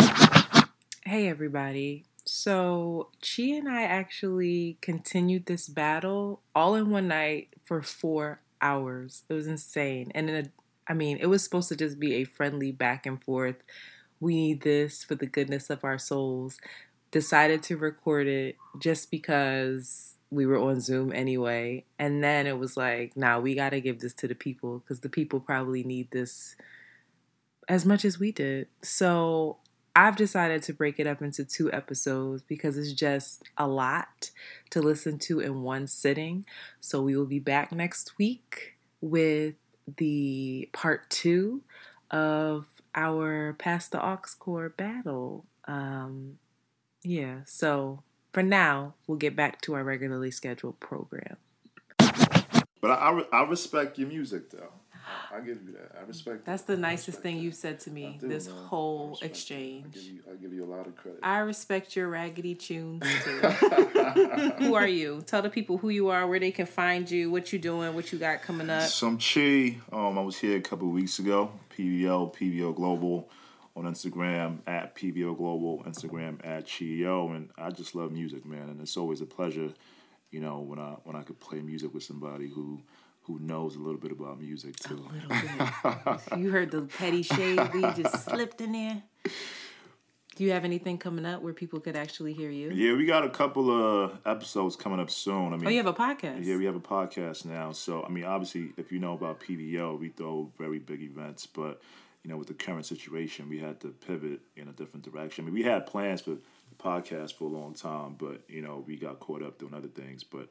Hey 1.05 1.29
everybody. 1.29 2.05
So 2.25 3.09
Chi 3.21 3.45
and 3.45 3.69
I 3.69 3.83
actually 3.83 4.79
continued 4.81 5.47
this 5.47 5.69
battle 5.69 6.41
all 6.55 6.75
in 6.75 6.91
one 6.91 7.09
night 7.09 7.55
for 7.65 7.83
four 7.83 8.41
hours. 8.61 9.25
It 9.29 9.35
was 9.35 9.47
insane. 9.47 10.13
And 10.15 10.31
in 10.31 10.47
a, 10.47 10.49
I 10.89 10.95
mean, 10.95 11.19
it 11.21 11.27
was 11.27 11.43
supposed 11.43 11.69
to 11.71 11.77
just 11.77 11.99
be 11.99 12.15
a 12.15 12.25
friendly 12.25 12.71
back 12.73 13.07
and 13.07 13.23
forth. 13.23 13.57
We 14.21 14.37
need 14.37 14.63
this 14.63 15.03
for 15.03 15.17
the 15.17 15.27
goodness 15.27 15.69
of 15.69 15.85
our 15.85 15.99
souls. 15.99 16.59
Decided 17.11 17.63
to 17.65 17.77
record 17.77 18.27
it 18.29 18.57
just 18.79 19.11
because 19.11 20.15
we 20.31 20.47
were 20.47 20.59
on 20.59 20.81
Zoom 20.81 21.13
anyway. 21.13 21.85
And 21.99 22.23
then 22.23 22.47
it 22.47 22.59
was 22.59 22.77
like, 22.77 23.17
nah, 23.17 23.41
we 23.41 23.55
got 23.55 23.71
to 23.71 23.81
give 23.81 24.01
this 24.01 24.15
to 24.15 24.29
the 24.29 24.35
people 24.35 24.79
because 24.79 25.01
the 25.01 25.09
people 25.09 25.41
probably 25.41 25.83
need 25.83 26.11
this 26.13 26.57
as 27.69 27.85
much 27.85 28.05
as 28.05 28.19
we 28.19 28.33
did. 28.33 28.69
So 28.83 29.59
I've 29.95 30.17
decided 30.17 30.63
to 30.65 30.73
break 30.73 30.99
it 30.99 31.07
up 31.07 31.21
into 31.21 31.45
two 31.45 31.71
episodes 31.73 32.43
because 32.43 32.79
it's 32.79 32.93
just 32.93 33.43
a 33.59 33.67
lot 33.67 34.31
to 34.71 34.81
listen 34.81 35.19
to 35.21 35.41
in 35.41 35.63
one 35.63 35.87
sitting. 35.87 36.47
So 36.81 37.03
we 37.03 37.17
will 37.17 37.27
be 37.27 37.39
back 37.39 37.73
next 37.73 38.19
week 38.19 38.75
with 39.01 39.55
the 39.99 40.69
part 40.73 41.11
two 41.11 41.63
of 42.11 42.67
our 42.95 43.55
Pass 43.59 43.89
the 43.89 44.03
Aux 44.05 44.21
Chord 44.39 44.77
battle. 44.77 45.45
Um, 45.67 46.39
yeah, 47.03 47.41
so 47.45 48.03
for 48.33 48.43
now, 48.43 48.95
we'll 49.07 49.19
get 49.19 49.37
back 49.37 49.61
to 49.63 49.75
our 49.75 49.85
regularly 49.85 50.31
scheduled 50.31 50.81
program. 50.81 51.37
But 51.99 52.91
I, 52.91 53.23
I 53.33 53.43
respect 53.45 53.99
your 53.99 54.09
music 54.09 54.51
though. 54.51 54.73
I 55.33 55.41
give 55.41 55.63
you 55.65 55.73
that. 55.73 55.99
I 55.99 56.05
respect. 56.07 56.45
That's 56.45 56.63
that. 56.63 56.75
the 56.75 56.81
nicest 56.81 57.21
thing 57.21 57.39
you've 57.39 57.55
said 57.55 57.81
to 57.81 57.91
me 57.91 58.19
do, 58.21 58.29
this 58.29 58.49
man. 58.49 58.57
Whole 58.57 59.11
respect 59.11 59.21
that. 59.21 59.27
I 59.27 59.31
exchange. 59.31 59.95
give 59.95 60.03
you, 60.03 60.21
I 60.31 60.35
give 60.37 60.53
you 60.53 60.65
a 60.65 60.71
lot 60.71 60.87
of 60.87 60.97
credit. 60.97 61.21
I 61.23 61.39
respect 61.39 61.97
your 61.97 62.09
raggedy 62.09 62.55
tunes 62.55 63.05
too. 63.25 63.41
who 64.59 64.75
are 64.75 64.87
you? 64.87 65.23
Tell 65.27 65.43
the 65.43 65.51
people 65.51 65.79
who 65.79 65.89
you 65.89 66.09
are, 66.09 66.27
where 66.27 66.39
they 66.39 66.51
can 66.51 66.67
find 66.67 67.11
you, 67.11 67.31
what 67.31 67.53
you're 67.53 67.61
doing, 67.61 67.95
what 67.95 68.13
you 68.13 68.19
got 68.19 68.43
coming 68.43 68.71
up. 68.71 68.89
Some 68.89 69.19
Chi. 69.19 69.79
Um, 69.93 70.19
I 70.19 70.23
was 70.23 70.39
here 70.39 70.57
a 70.57 70.61
couple 70.61 70.89
of 70.89 70.95
weeks 70.95 71.19
ago. 71.19 71.51
PVO, 71.77 72.35
PVO 72.35 72.75
Global 72.75 73.29
on 73.75 73.85
Instagram 73.85 74.59
at 74.67 74.95
PVO 74.95 75.37
Global, 75.37 75.83
Instagram 75.85 76.45
at 76.45 76.67
Chio, 76.67 77.33
and 77.33 77.49
I 77.57 77.71
just 77.71 77.95
love 77.95 78.13
music, 78.13 78.45
man. 78.45 78.69
And 78.69 78.81
it's 78.81 78.97
always 78.97 79.21
a 79.21 79.27
pleasure, 79.27 79.71
you 80.31 80.41
know, 80.41 80.59
when 80.59 80.79
I 80.79 80.97
when 81.05 81.17
I 81.17 81.23
could 81.23 81.41
play 81.41 81.61
music 81.61 81.95
with 81.95 82.03
somebody 82.03 82.49
who 82.49 82.83
who 83.25 83.39
knows 83.39 83.77
a 83.77 83.79
little 83.79 84.01
bit 84.01 84.13
about 84.13 84.41
music 84.41 84.77
too. 84.77 85.05
You 86.37 86.51
heard 86.51 86.71
the 86.71 86.83
petty 86.83 87.23
shade 87.23 87.61
we 87.73 87.83
just 87.93 88.25
slipped 88.25 88.61
in 88.61 88.73
there. 88.73 89.03
Do 90.35 90.45
you 90.45 90.53
have 90.53 90.65
anything 90.65 90.97
coming 90.97 91.27
up 91.27 91.43
where 91.43 91.53
people 91.53 91.79
could 91.79 91.95
actually 91.95 92.33
hear 92.33 92.51
you? 92.51 92.71
Yeah, 92.71 92.97
we 92.97 93.05
got 93.05 93.23
a 93.23 93.29
couple 93.29 93.71
of 93.71 94.19
episodes 94.25 94.77
coming 94.77 94.99
up 94.99 95.11
soon. 95.11 95.53
I 95.53 95.57
oh, 95.57 95.59
mean, 95.59 95.67
Oh, 95.67 95.71
you 95.71 95.77
have 95.77 95.87
a 95.87 95.93
podcast? 95.93 96.45
Yeah, 96.45 96.57
we 96.57 96.65
have 96.65 96.75
a 96.75 96.81
podcast 96.81 97.45
now. 97.45 97.73
So, 97.73 98.03
I 98.03 98.09
mean, 98.09 98.25
obviously, 98.25 98.71
if 98.79 98.91
you 98.91 98.99
know 98.99 99.13
about 99.13 99.41
PVO, 99.41 100.01
we 100.01 100.09
throw 100.09 100.51
very 100.59 100.79
big 100.79 101.03
events, 101.03 101.47
but 101.47 101.83
you 102.23 102.31
know, 102.31 102.37
with 102.37 102.49
the 102.49 102.55
current 102.55 102.87
situation, 102.87 103.49
we 103.49 103.59
had 103.59 103.81
to 103.81 103.89
pivot 103.89 104.41
in 104.57 104.69
a 104.69 104.73
different 104.73 105.05
direction. 105.05 105.45
I 105.45 105.47
mean, 105.47 105.55
we 105.55 105.65
had 105.65 105.87
plans 105.87 106.23
for 106.23 106.31
the 106.31 106.39
podcast 106.79 107.35
for 107.35 107.45
a 107.45 107.49
long 107.49 107.75
time, 107.75 108.15
but 108.19 108.43
you 108.49 108.63
know, 108.63 108.83
we 108.87 108.97
got 108.97 109.21
caught 109.21 109.43
up 109.43 109.59
doing 109.59 109.75
other 109.75 109.89
things. 109.89 110.25
But 110.25 110.49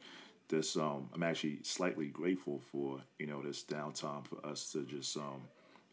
this, 0.51 0.75
um, 0.77 1.09
I'm 1.15 1.23
actually 1.23 1.59
slightly 1.63 2.07
grateful 2.07 2.59
for 2.71 2.99
you 3.17 3.25
know 3.25 3.41
this 3.41 3.63
downtime 3.63 4.25
for 4.27 4.45
us 4.45 4.71
to 4.73 4.83
just 4.83 5.17
um, 5.17 5.41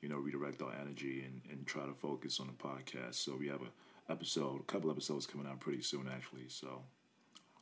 you 0.03 0.09
know 0.11 0.17
redirect 0.17 0.61
our 0.61 0.73
energy 0.81 1.25
and, 1.25 1.41
and 1.51 1.67
try 1.67 1.87
to 1.87 1.95
focus 1.95 2.39
on 2.41 2.49
the 2.49 2.53
podcast. 2.53 3.15
So 3.15 3.35
we 3.39 3.49
have 3.49 3.61
a 3.63 4.13
episode, 4.13 4.61
a 4.61 4.65
couple 4.65 4.91
episodes 4.91 5.27
coming 5.27 5.47
out 5.47 5.61
pretty 5.61 5.83
soon, 5.83 6.09
actually. 6.15 6.49
So. 6.49 6.83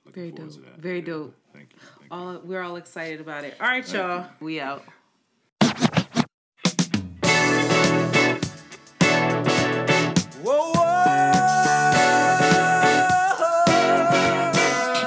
Looking 0.05 0.23
Very 0.23 0.31
forward 0.37 0.53
dope. 0.55 0.65
to 0.65 0.71
that. 0.71 0.79
Very 0.81 0.99
Yeah. 1.01 1.05
dope. 1.05 1.35
Thank 1.53 1.73
you. 1.73 1.79
Thank 1.99 2.13
All 2.13 2.39
we're 2.45 2.63
all 2.63 2.77
excited 2.77 3.21
about 3.21 3.43
it. 3.45 3.57
All 3.61 3.67
right, 3.67 3.85
Thank 3.85 3.97
y'all. 3.97 4.27
We 4.39 4.61
out. 4.61 4.85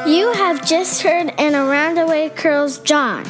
You 0.07 0.33
have 0.33 0.65
just 0.65 1.03
heard 1.03 1.31
an 1.49 1.55
Around 1.55 1.95
the 1.95 2.05
Way 2.05 2.29
Curls 2.29 2.77
John. 2.77 3.25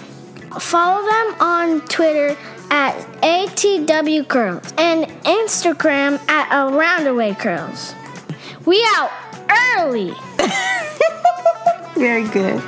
Follow 0.60 1.06
them 1.08 1.36
on 1.40 1.80
Twitter 1.88 2.36
at 2.70 2.94
ATW 3.22 4.28
Curls 4.28 4.74
and 4.78 5.06
Instagram 5.24 6.20
at 6.28 6.50
Around 6.52 7.06
the 7.06 7.14
Way 7.14 7.34
Curls. 7.34 7.94
We 8.66 8.86
out 8.96 9.10
early. 9.78 10.12
Very 11.96 12.28
good. 12.28 12.62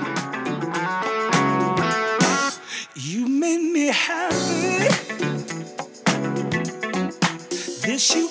You 2.95 3.27
made 3.27 3.73
me 3.73 3.87
happy. 3.87 4.87
This 7.85 8.15
you 8.15 8.29